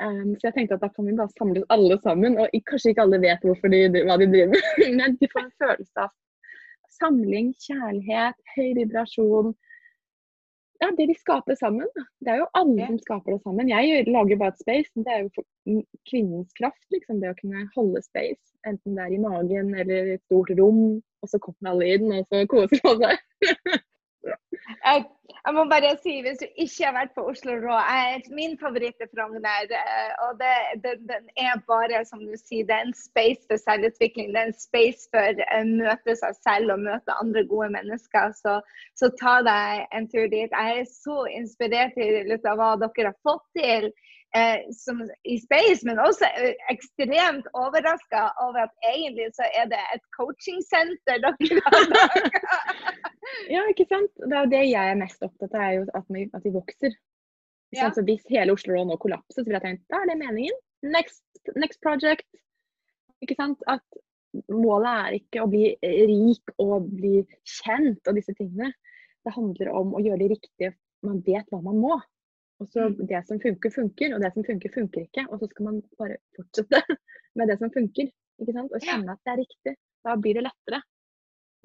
Um, 0.00 0.32
så 0.38 0.48
jeg 0.48 0.56
tenkte 0.56 0.78
at 0.78 0.84
da 0.84 0.88
kan 0.94 1.04
vi 1.04 1.16
bare 1.18 1.32
samles 1.36 1.66
alle 1.74 1.98
sammen, 2.00 2.38
og 2.40 2.54
kanskje 2.70 2.94
ikke 2.94 3.04
alle 3.04 3.20
vet 3.20 3.42
hvorfor 3.44 3.72
de, 3.72 3.82
hva 4.08 4.16
de 4.20 4.28
driver 4.32 4.54
med, 4.54 4.70
men 5.00 5.18
de 5.20 5.28
får 5.28 5.42
en 5.44 5.56
følelse 5.60 6.06
av 6.06 6.14
samling, 7.00 7.50
kjærlighet, 7.60 8.38
høy 8.56 8.70
vibrasjon. 8.78 9.52
Ja, 10.80 10.88
det 10.96 11.06
vi 11.10 11.14
skaper 11.14 11.54
sammen. 11.60 11.88
Det 12.24 12.32
er 12.32 12.38
jo 12.40 12.46
alle 12.56 12.86
som 12.86 12.98
skaper 13.02 13.34
det 13.34 13.42
sammen. 13.44 13.68
Jeg 13.68 14.06
lager 14.08 14.38
bare 14.40 14.54
et 14.54 14.62
space. 14.62 14.90
men 14.94 15.04
Det 15.04 15.12
er 15.12 15.20
jo 15.26 15.82
kvinnens 16.08 16.56
kraft, 16.56 16.86
liksom. 16.94 17.20
Det 17.20 17.34
å 17.34 17.36
kunne 17.40 17.66
holde 17.74 18.00
space. 18.06 18.40
Enten 18.68 18.96
det 18.96 19.04
er 19.04 19.14
i 19.16 19.20
magen 19.20 19.74
eller 19.76 20.14
et 20.14 20.24
stort 20.24 20.52
rom, 20.56 20.82
og 21.20 21.28
så 21.28 21.40
kommer 21.44 21.74
alle 21.74 21.92
inn, 21.96 22.08
og 22.16 22.24
så 22.32 22.46
koser 22.48 22.80
man 22.88 23.04
seg. 23.04 23.84
Jeg, 25.46 25.54
må 25.56 25.64
bare 25.70 25.90
si, 26.02 26.14
hvis 26.24 26.40
du 26.42 26.46
ikke 26.64 26.84
har 26.84 26.94
vært 26.96 27.14
på 27.16 27.24
Oslo 27.30 27.54
Rå 27.62 27.76
jeg, 27.80 28.24
Min 28.36 28.56
favoritt 28.60 29.00
er 29.00 29.08
Frogner. 29.14 29.72
eh, 29.78 30.12
Og 30.26 30.36
det, 30.42 30.52
den, 30.84 31.06
den 31.08 31.30
er 31.40 31.62
bare, 31.70 32.02
som 32.04 32.20
du 32.20 32.34
sier, 32.36 32.66
det 32.68 32.76
er 32.76 32.88
en 32.88 32.96
space 32.96 33.48
for 33.48 33.62
selvutvikling. 33.62 34.34
Det 34.34 34.42
er 34.42 34.50
en 34.50 34.60
space 34.66 35.08
for 35.14 35.42
å 35.56 35.62
møte 35.70 36.16
seg 36.20 36.36
selv 36.44 36.74
og 36.76 36.84
møte 36.84 37.16
andre 37.22 37.46
gode 37.52 37.70
mennesker. 37.78 38.36
Så, 38.42 38.58
så 39.00 39.10
ta 39.22 39.38
deg 39.46 39.86
en 39.96 40.10
tur 40.12 40.28
dit. 40.28 40.52
Jeg 40.52 40.84
er 40.84 40.92
så 40.92 41.24
inspirert 41.40 41.96
til 41.96 42.36
hva 42.44 42.74
dere 42.84 43.12
har 43.12 43.20
fått 43.24 43.46
til. 43.56 43.90
Eh, 44.30 44.60
som, 44.70 45.10
i 45.22 45.40
space, 45.42 45.82
men 45.86 45.98
også 45.98 46.28
eh, 46.38 46.52
ekstremt 46.70 47.48
overraska 47.58 48.28
over 48.44 48.60
at 48.68 48.90
egentlig 48.92 49.26
så 49.34 49.48
er 49.58 49.66
det 49.72 49.80
et 49.96 50.04
coachingsenter 50.14 51.18
dere 51.24 51.62
har 51.66 51.88
laga. 51.94 52.42
Ja, 53.54 53.62
ikke 53.70 53.86
sant? 53.90 54.10
Det 54.22 54.34
er 54.36 54.44
jo 54.44 54.50
det 54.52 54.60
jeg 54.68 54.90
er 54.92 54.98
mest 54.98 55.22
opptatt 55.22 55.54
av, 55.54 55.64
er 55.64 55.72
jo 55.76 55.82
at, 55.98 56.06
vi, 56.14 56.22
at 56.34 56.46
vi 56.46 56.52
vokser. 56.54 56.94
Ja. 57.74 57.88
Så 57.94 58.02
hvis 58.06 58.22
hele 58.30 58.54
Oslo 58.54 58.74
Rå 58.74 58.84
nå 58.86 58.96
kollapser, 59.02 59.42
så 59.42 59.46
vil 59.46 59.58
jeg 59.58 59.64
tenke 59.64 59.90
da 59.90 60.00
er 60.02 60.10
det 60.10 60.18
meningen. 60.22 60.56
Next, 60.94 61.22
next 61.58 61.82
project. 61.82 62.26
Ikke 63.22 63.38
sant? 63.38 63.62
At 63.70 63.82
målet 64.50 64.90
er 64.90 65.18
ikke 65.18 65.42
å 65.42 65.50
bli 65.50 65.74
rik 65.82 66.54
og 66.62 66.90
bli 66.90 67.20
kjent 67.58 68.06
og 68.06 68.18
disse 68.18 68.34
tingene. 68.38 68.70
Det 69.26 69.34
handler 69.34 69.74
om 69.74 69.94
å 69.94 70.02
gjøre 70.02 70.22
det 70.22 70.32
riktige. 70.36 70.74
Man 71.06 71.22
vet 71.26 71.50
hva 71.50 71.62
man 71.66 71.82
må. 71.82 71.98
Og 72.60 72.68
så 72.68 72.88
Mm. 72.88 73.06
Det 73.08 73.20
som 73.26 73.40
funker, 73.40 73.70
funker, 73.70 74.14
og 74.14 74.20
det 74.20 74.32
som 74.34 74.44
funker, 74.44 74.70
funker 74.74 75.00
ikke. 75.06 75.26
Og 75.30 75.40
så 75.40 75.48
skal 75.50 75.64
man 75.64 75.82
bare 75.98 76.16
fortsette 76.36 76.80
med 77.36 77.48
det 77.48 77.58
som 77.58 77.72
funker. 77.72 78.10
Ikke 78.40 78.56
sant? 78.56 78.72
Og 78.72 78.80
kjenne 78.84 79.12
at 79.16 79.22
det 79.24 79.32
er 79.32 79.42
riktig. 79.44 79.74
Da 80.04 80.16
blir 80.16 80.34
det 80.36 80.48
lettere. 80.48 80.82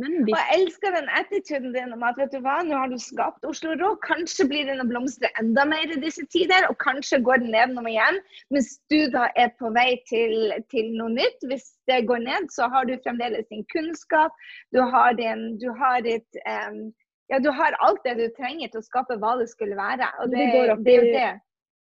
Men 0.01 0.15
hvis 0.27 0.35
Og 0.35 0.39
jeg 0.39 0.59
elsker 0.59 0.91
den 0.91 1.09
attituden 1.19 1.73
din 1.75 1.93
om 1.95 2.03
at 2.03 2.17
vet 2.19 2.33
du 2.33 2.41
hva, 2.43 2.55
nå 2.67 2.75
har 2.75 2.89
du 2.91 2.97
skapt 2.99 3.45
Oslo 3.47 3.75
Rå. 3.79 3.93
Kanskje 4.03 4.47
blir 4.49 4.67
den 4.67 4.83
å 4.83 4.87
blomstre 4.89 5.29
enda 5.39 5.63
mer 5.71 5.93
i 5.93 5.99
disse 6.01 6.25
tider, 6.33 6.67
og 6.67 6.75
kanskje 6.83 7.21
går 7.23 7.39
den 7.43 7.55
ned 7.55 7.71
noe 7.77 7.93
igjen. 7.93 8.19
Mens 8.51 8.73
du 8.91 8.97
da 9.13 9.29
er 9.39 9.53
på 9.59 9.71
vei 9.77 9.95
til, 10.11 10.51
til 10.73 10.91
noe 10.99 11.13
nytt. 11.15 11.47
Hvis 11.47 11.69
det 11.87 12.01
går 12.11 12.25
ned, 12.27 12.51
så 12.51 12.67
har 12.73 12.89
du 12.89 12.97
fremdeles 13.05 13.47
din 13.53 13.63
kunnskap. 13.71 14.35
Du 14.75 14.83
har, 14.83 15.15
din, 15.15 15.53
du 15.63 15.69
har 15.79 16.03
ditt 16.03 16.43
em, 16.43 16.89
Ja, 17.31 17.39
du 17.41 17.49
har 17.49 17.75
alt 17.81 18.03
det 18.05 18.15
du 18.19 18.25
trenger 18.37 18.69
til 18.69 18.81
å 18.81 18.85
skape 18.85 19.17
hva 19.21 19.33
det 19.39 19.47
skulle 19.49 19.77
være. 19.77 20.07
Og 20.21 20.31
det, 20.33 20.41
det 20.85 20.93
er 20.93 20.99
jo 21.01 21.13
det. 21.15 21.29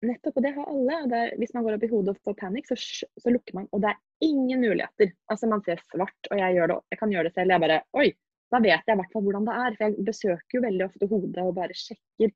Nettopp, 0.06 0.38
og 0.38 0.44
det 0.44 0.52
har 0.56 0.68
alle. 0.70 1.00
Det 1.10 1.18
er, 1.18 1.32
hvis 1.40 1.52
man 1.56 1.64
går 1.66 1.76
opp 1.76 1.84
i 1.86 1.90
hodet 1.90 2.12
og 2.12 2.28
får 2.28 2.36
panikk, 2.40 2.70
så, 2.70 2.76
så 3.20 3.32
lukker 3.32 3.56
man. 3.58 3.68
Og 3.76 3.82
det 3.84 3.92
er 3.92 4.28
ingen 4.28 4.62
muligheter. 4.64 5.12
Altså 5.32 5.48
Man 5.50 5.64
ser 5.66 5.80
svart, 5.90 6.30
og 6.30 6.40
jeg, 6.40 6.56
det, 6.56 6.78
jeg 6.92 7.00
kan 7.00 7.12
gjøre 7.12 7.28
det 7.28 7.36
selv. 7.36 7.54
Jeg 7.54 7.64
bare 7.64 7.80
Oi, 8.00 8.08
da 8.54 8.60
vet 8.62 8.88
jeg 8.88 8.96
i 8.96 9.00
hvert 9.00 9.12
fall 9.12 9.26
hvordan 9.26 9.48
det 9.48 9.56
er. 9.64 9.76
For 9.76 9.86
jeg 9.86 10.06
besøker 10.08 10.58
jo 10.58 10.64
veldig 10.66 10.86
ofte 10.86 11.10
hodet 11.12 11.44
og 11.44 11.56
bare 11.58 11.76
sjekker 11.76 12.32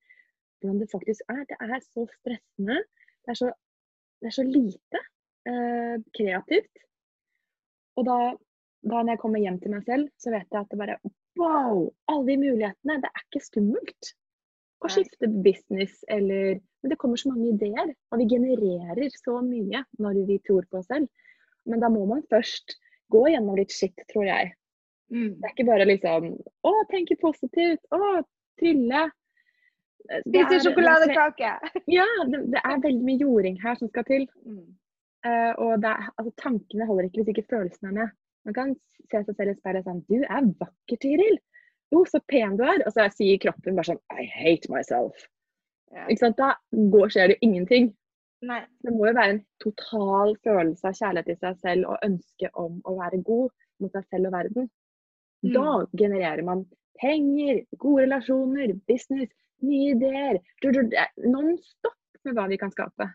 hvordan 0.61 0.83
det 0.83 0.91
faktisk 0.93 1.33
er. 1.33 1.43
Det 1.49 1.59
er 1.61 1.77
så 1.87 2.07
stressende. 2.19 2.79
Det 3.25 3.35
er 3.35 3.41
så, 3.41 3.53
det 4.21 4.31
er 4.31 4.37
så 4.37 4.47
lite 4.49 5.03
eh, 5.49 5.97
kreativt. 6.17 6.85
Og 8.01 8.07
da, 8.09 8.19
da 8.89 9.01
når 9.03 9.15
jeg 9.15 9.23
kommer 9.25 9.45
hjem 9.45 9.61
til 9.61 9.75
meg 9.75 9.89
selv, 9.89 10.13
så 10.21 10.33
vet 10.33 10.49
jeg 10.49 10.61
at 10.61 10.73
det 10.73 10.81
bare 10.81 11.01
Wow! 11.39 11.91
Alle 12.11 12.27
de 12.27 12.37
mulighetene. 12.41 12.99
Det 13.03 13.11
er 13.11 13.23
ikke 13.27 13.45
skummelt 13.45 14.13
å 14.81 14.89
skifte 14.89 15.29
business 15.45 16.01
eller 16.09 16.61
Men 16.81 16.95
det 16.95 16.97
kommer 16.97 17.21
så 17.21 17.29
mange 17.29 17.51
ideer, 17.51 17.91
og 18.09 18.23
vi 18.23 18.27
genererer 18.31 19.11
så 19.13 19.35
mye 19.45 19.83
når 20.01 20.23
vi 20.25 20.39
tror 20.49 20.65
på 20.71 20.79
oss 20.79 20.87
selv. 20.89 21.11
Men 21.69 21.83
da 21.83 21.91
må 21.93 22.07
man 22.09 22.23
først 22.33 22.79
gå 23.13 23.27
gjennom 23.29 23.59
litt 23.59 23.75
shit, 23.75 24.01
tror 24.09 24.25
jeg. 24.25 24.55
Mm. 25.13 25.35
Det 25.37 25.45
er 25.45 25.53
ikke 25.53 25.67
bare 25.69 25.85
liksom 25.91 26.31
Å, 26.41 26.73
tenke 26.89 27.19
positivt. 27.21 27.83
Å, 27.93 28.23
trylle. 28.61 29.03
Spise 30.25 30.63
sjokoladekake. 30.65 31.53
Ja, 31.99 32.07
det, 32.31 32.47
det 32.55 32.63
er 32.65 32.85
veldig 32.87 33.05
mye 33.05 33.21
jording 33.21 33.61
her 33.61 33.77
som 33.77 33.93
skal 33.93 34.07
til. 34.09 34.25
Mm. 34.47 34.65
Uh, 35.27 35.53
og 35.61 35.85
er, 35.85 36.09
altså, 36.17 36.33
tankene 36.41 36.89
holder 36.89 37.11
ikke 37.11 37.21
hvis 37.21 37.35
ikke 37.35 37.51
følelsene 37.53 37.93
er 37.93 37.99
med. 37.99 38.17
Man 38.49 38.57
kan 38.57 38.75
se 39.11 39.23
seg 39.27 39.37
selv 39.37 39.53
i 39.53 39.59
speilet 39.59 39.87
si 39.87 39.97
Du 40.09 40.23
er 40.23 40.51
vakker, 40.63 41.01
Tiril. 41.03 41.39
Jo, 41.91 42.05
så 42.07 42.21
pen 42.31 42.57
du 42.59 42.65
er. 42.65 42.83
Og 42.87 42.95
så 42.95 43.09
sier 43.15 43.41
kroppen 43.43 43.79
bare 43.79 43.93
sånn 43.93 44.03
I 44.15 44.27
hate 44.31 44.71
myself. 44.73 45.27
Ja. 45.91 46.07
Ikke 46.07 46.25
sant? 46.25 46.39
Da 46.39 46.55
går, 46.71 47.11
skjer 47.11 47.31
det 47.31 47.39
jo 47.39 47.49
ingenting. 47.51 47.91
Nei. 48.47 48.63
Det 48.81 48.93
må 48.95 49.09
jo 49.09 49.17
være 49.19 49.37
en 49.37 49.43
total 49.61 50.37
følelse 50.47 50.89
av 50.89 50.97
kjærlighet 50.97 51.29
til 51.29 51.41
seg 51.43 51.65
selv 51.65 51.91
og 51.93 52.05
ønske 52.07 52.51
om 52.63 52.79
å 52.89 52.95
være 52.97 53.21
god 53.27 53.51
mot 53.83 53.97
seg 53.97 54.07
selv 54.07 54.31
og 54.31 54.37
verden. 54.37 54.71
Mm. 55.45 55.53
Da 55.57 55.67
genererer 55.97 56.45
man 56.47 56.65
penger, 57.01 57.65
gode 57.81 58.07
relasjoner, 58.07 58.73
business, 58.89 59.33
nye 59.65 59.97
ideer. 59.97 60.41
Er 60.65 61.11
Non 61.27 61.57
stop 61.61 61.97
med 62.25 62.37
hva 62.37 62.47
vi 62.49 62.61
kan 62.61 62.73
skape. 62.73 63.11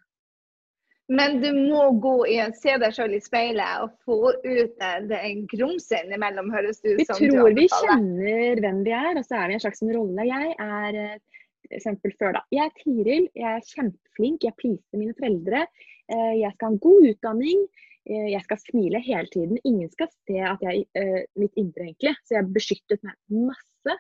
Men 1.08 1.38
du 1.42 1.52
må 1.54 1.84
gå 2.02 2.14
i 2.34 2.40
se 2.58 2.74
deg 2.82 2.94
selv 2.96 3.14
i 3.14 3.22
speilet 3.22 3.84
og 3.84 3.92
få 4.08 4.32
ut 4.34 4.80
den, 4.82 5.44
grumsen 5.52 6.08
innimellom, 6.08 6.50
høres 6.54 6.82
det 6.82 6.96
ut 6.96 7.02
Vi 7.04 7.06
som. 7.06 7.20
du 7.22 7.36
tror 7.36 7.54
vi 7.54 7.68
kjenner 7.70 8.62
hvem 8.64 8.80
vi 8.88 8.94
er, 8.98 9.12
og 9.20 9.28
så 9.28 9.38
er 9.38 9.52
vi 9.52 9.58
en 9.58 9.64
slags 9.68 9.84
rolle. 9.86 10.26
Jeg 10.26 10.56
er 10.66 11.00
eh, 11.04 11.44
eksempel 11.70 12.16
før 12.18 12.40
da. 12.40 12.44
Jeg 12.56 12.66
er 12.66 12.74
Tiril, 12.82 13.30
jeg 13.38 13.52
er 13.52 13.68
kjempeflink, 13.70 14.48
jeg 14.48 14.58
pleaser 14.62 15.02
mine 15.02 15.14
foreldre. 15.20 15.66
eh, 16.10 16.34
Jeg 16.42 16.56
skal 16.56 16.72
ha 16.72 16.74
en 16.74 16.84
god 16.88 17.10
utdanning, 17.12 17.64
eh, 18.10 18.28
jeg 18.34 18.42
skal 18.48 18.64
smile 18.66 19.06
hele 19.06 19.30
tiden. 19.38 19.62
Ingen 19.64 19.94
skal 19.94 20.10
se 20.16 20.42
at 20.42 20.66
jeg 20.66 20.88
eh, 20.98 21.24
mitt 21.38 21.54
indre 21.62 21.86
egentlig. 21.86 22.18
Så 22.26 22.40
jeg 22.40 22.54
beskyttet 22.56 23.06
meg 23.06 23.46
masse. 23.54 24.00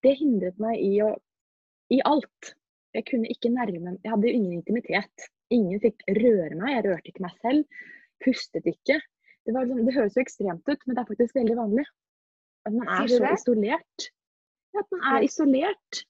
Det 0.00 0.16
hindret 0.16 0.56
meg 0.62 0.80
i 0.80 0.94
å 1.04 1.12
i 1.92 2.00
alt. 2.04 2.54
Jeg 2.96 3.04
kunne 3.08 3.28
ikke 3.32 3.50
nærme 3.52 3.98
Jeg 4.02 4.12
hadde 4.12 4.28
jo 4.28 4.36
ingen 4.36 4.58
intimitet. 4.60 5.28
Ingen 5.54 5.80
fikk 5.80 6.04
røre 6.18 6.56
meg. 6.58 6.74
Jeg 6.74 6.84
rørte 6.88 7.12
ikke 7.12 7.24
meg 7.24 7.38
selv. 7.44 7.80
Pustet 8.24 8.68
ikke. 8.68 8.98
Det, 9.46 9.54
var 9.54 9.64
liksom, 9.64 9.86
det 9.86 9.96
høres 9.96 10.18
jo 10.18 10.24
ekstremt 10.24 10.68
ut, 10.68 10.84
men 10.84 10.96
det 10.96 11.02
er 11.02 11.08
faktisk 11.08 11.38
veldig 11.38 11.56
vanlig. 11.56 11.86
At 12.68 12.76
man 12.76 12.90
er 12.92 13.10
så 13.10 13.32
isolert. 13.32 14.08
At 14.76 14.92
man 14.92 15.04
er 15.12 15.26
isolert. 15.26 16.00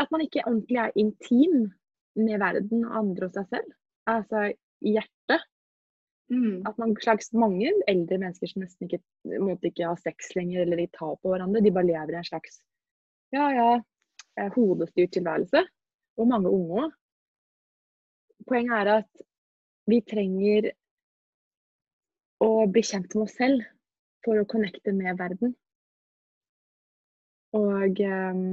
At 0.00 0.12
man 0.14 0.24
ikke 0.24 0.44
ordentlig 0.46 0.80
er 0.80 0.94
intim 0.96 1.72
med 2.16 2.40
verden 2.40 2.86
og 2.86 2.98
andre 3.02 3.28
og 3.28 3.36
seg 3.36 3.50
selv. 3.52 3.74
Altså 4.08 4.46
i 4.80 4.94
hjertet. 4.96 5.48
Mm. 6.32 6.62
At 6.68 6.78
man 6.80 6.94
slags 7.02 7.28
mange 7.36 7.68
eldre 7.90 8.18
mennesker 8.22 8.48
som 8.48 8.64
nesten 8.64 8.88
ikke 8.88 9.02
måtte 9.42 9.68
ikke 9.68 9.90
ha 9.90 9.96
sex 10.00 10.32
lenger, 10.38 10.62
eller 10.64 10.80
de 10.80 10.88
tar 10.96 11.18
på 11.20 11.32
hverandre. 11.32 11.60
De 11.60 11.74
bare 11.74 11.90
lever 11.90 12.14
i 12.14 12.20
en 12.22 12.30
slags 12.30 12.62
ja, 13.32 13.50
ja, 13.52 13.68
eh, 14.40 14.50
hodestyrt 14.56 15.12
tilværelse. 15.12 15.66
Og 16.20 16.28
mange 16.28 16.52
unge 16.52 16.86
òg. 16.86 16.98
Poenget 18.48 18.78
er 18.80 18.90
at 19.00 19.24
vi 19.90 20.00
trenger 20.06 20.70
å 22.42 22.66
bli 22.70 22.82
kjent 22.86 23.14
med 23.14 23.26
oss 23.26 23.34
selv 23.38 23.64
for 24.26 24.38
å 24.38 24.48
connecte 24.48 24.94
med 24.94 25.18
verden. 25.18 25.54
Og 27.52 27.98
um, 28.00 28.44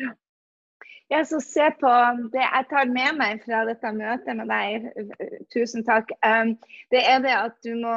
ja. 0.00 0.12
ja. 1.12 1.24
Så 1.28 1.40
se 1.44 1.66
på 1.80 1.92
det 2.32 2.44
jeg 2.44 2.68
tar 2.70 2.88
med 2.92 3.18
meg 3.18 3.42
fra 3.44 3.64
dette 3.68 3.92
møtet 3.92 4.38
med 4.38 4.48
deg, 4.50 4.88
tusen 5.52 5.84
takk, 5.86 6.14
um, 6.24 6.54
det 6.94 7.02
er 7.04 7.20
det 7.26 7.34
at 7.36 7.58
du 7.66 7.74
må 7.82 7.96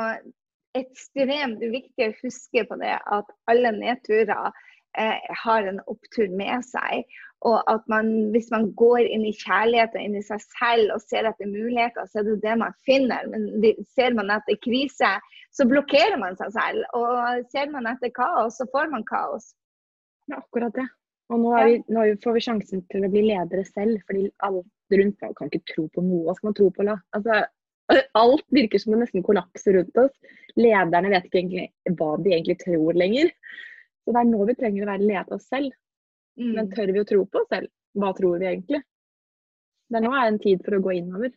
ekstremt 0.77 1.63
viktig 1.63 2.09
å 2.09 2.17
huske 2.19 2.65
på 2.67 2.77
det 2.81 2.97
at 2.99 3.31
alle 3.49 3.71
nedturer 3.73 4.51
eh, 4.97 5.31
har 5.43 5.65
en 5.65 5.81
opptur 5.89 6.29
med 6.37 6.65
seg. 6.67 7.07
Og 7.47 7.60
at 7.71 7.86
man, 7.88 8.10
hvis 8.34 8.49
man 8.52 8.65
går 8.75 9.06
inn 9.08 9.23
i 9.23 9.36
kjærlighet 9.38 9.93
og 9.95 10.02
inn 10.04 10.17
i 10.19 10.23
seg 10.25 10.41
selv 10.43 10.95
og 10.95 11.04
ser 11.06 11.30
etter 11.30 11.47
muligheter, 11.47 12.08
så 12.10 12.19
er 12.19 12.28
det 12.28 12.41
det 12.43 12.56
man 12.60 12.75
finner. 12.88 13.30
Men 13.32 13.78
ser 13.95 14.17
man 14.17 14.34
etter 14.36 14.60
krise, 14.65 15.13
så 15.56 15.67
blokkerer 15.69 16.19
man 16.19 16.36
seg 16.39 16.52
selv. 16.58 16.84
Og 16.99 17.45
ser 17.54 17.71
man 17.71 17.88
etter 17.88 18.12
kaos, 18.15 18.60
så 18.60 18.67
får 18.73 18.91
man 18.91 19.08
kaos. 19.08 19.54
Det 20.28 20.36
er 20.36 20.43
akkurat 20.43 20.75
det. 20.75 20.89
Og 21.30 21.39
nå, 21.39 21.56
vi, 21.63 21.80
nå, 21.93 22.04
får 22.23 22.36
vi 22.36 22.43
sjansen 22.43 22.84
til 22.91 23.06
å 23.06 23.12
bli 23.13 23.23
ledere 23.30 23.63
selv, 23.67 24.02
fordi 24.10 24.28
alle 24.45 24.65
rundt 24.99 25.25
kan 25.38 25.52
ikke 25.52 25.67
tro 25.71 25.86
på 25.93 26.04
noe. 26.04 26.25
Hva 26.25 26.36
skal 26.36 26.49
man 26.49 26.58
tro 26.58 26.69
på, 26.73 26.86
da? 26.88 26.95
Altså, 27.15 27.43
alt 28.19 28.45
virker 28.54 28.82
som 28.82 28.93
det 28.93 29.04
nesten 29.04 29.25
kollapser 29.25 29.78
rundt 29.78 29.99
oss. 30.02 30.15
Lederne 30.58 31.12
vet 31.13 31.30
ikke 31.30 31.43
egentlig 31.43 31.95
hva 31.99 32.15
de 32.19 32.34
egentlig 32.34 32.58
tror 32.63 32.97
lenger. 32.97 33.30
Så 34.04 34.15
det 34.15 34.23
er 34.23 34.30
nå 34.32 34.47
vi 34.49 34.58
trenger 34.58 34.86
å 34.86 34.89
være 34.89 35.06
lede 35.06 35.38
oss 35.38 35.47
selv. 35.49 35.71
Mm. 36.39 36.54
Men 36.56 36.71
tør 36.71 36.93
vi 36.95 37.04
å 37.04 37.08
tro 37.08 37.25
på 37.25 37.43
oss 37.43 37.52
selv? 37.52 37.71
Hva 37.99 38.13
tror 38.15 38.39
vi 38.39 38.47
egentlig? 38.49 38.82
Det 39.89 39.97
er 39.99 40.06
nå 40.06 40.12
er 40.15 40.28
en 40.30 40.41
tid 40.41 40.62
for 40.65 40.78
å 40.78 40.84
gå 40.86 40.95
innover. 40.99 41.32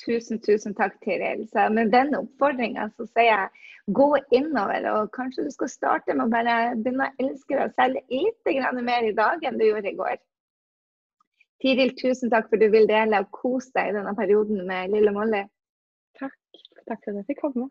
Tusen, 0.00 0.40
tusen 0.42 0.74
takk, 0.74 0.96
Tiril. 1.04 1.44
Så 1.50 1.68
med 1.70 1.92
den 1.94 2.14
oppfordringa 2.18 2.88
så 2.96 3.06
sier 3.12 3.28
jeg 3.28 3.94
gå 3.98 4.08
innover. 4.34 4.88
Og 4.94 5.10
kanskje 5.14 5.46
du 5.46 5.50
skal 5.54 5.70
starte 5.70 6.16
med 6.16 6.26
å 6.26 6.32
bare 6.32 6.56
begynne 6.78 7.10
å 7.10 7.26
elske 7.26 7.58
deg 7.58 7.74
selv 7.78 8.00
litt 8.10 8.80
mer 8.80 9.06
i 9.10 9.14
dag 9.14 9.44
enn 9.44 9.58
du 9.60 9.66
gjorde 9.68 9.92
i 9.92 9.98
går. 9.98 10.16
Tiril, 11.62 11.94
tusen 11.96 12.32
takk 12.32 12.50
for 12.50 12.60
du 12.60 12.66
vil 12.72 12.88
dele 12.90 13.22
og 13.22 13.30
kose 13.32 13.70
deg 13.76 13.92
i 13.92 13.96
denne 13.98 14.14
perioden 14.18 14.66
med 14.68 14.90
lille 14.94 15.14
Molly. 15.14 15.44
Takk. 16.18 16.38
Takk 16.84 17.00
for 17.00 17.14
at 17.14 17.22
jeg 17.22 17.28
fikk 17.30 17.44
komme. 17.46 17.70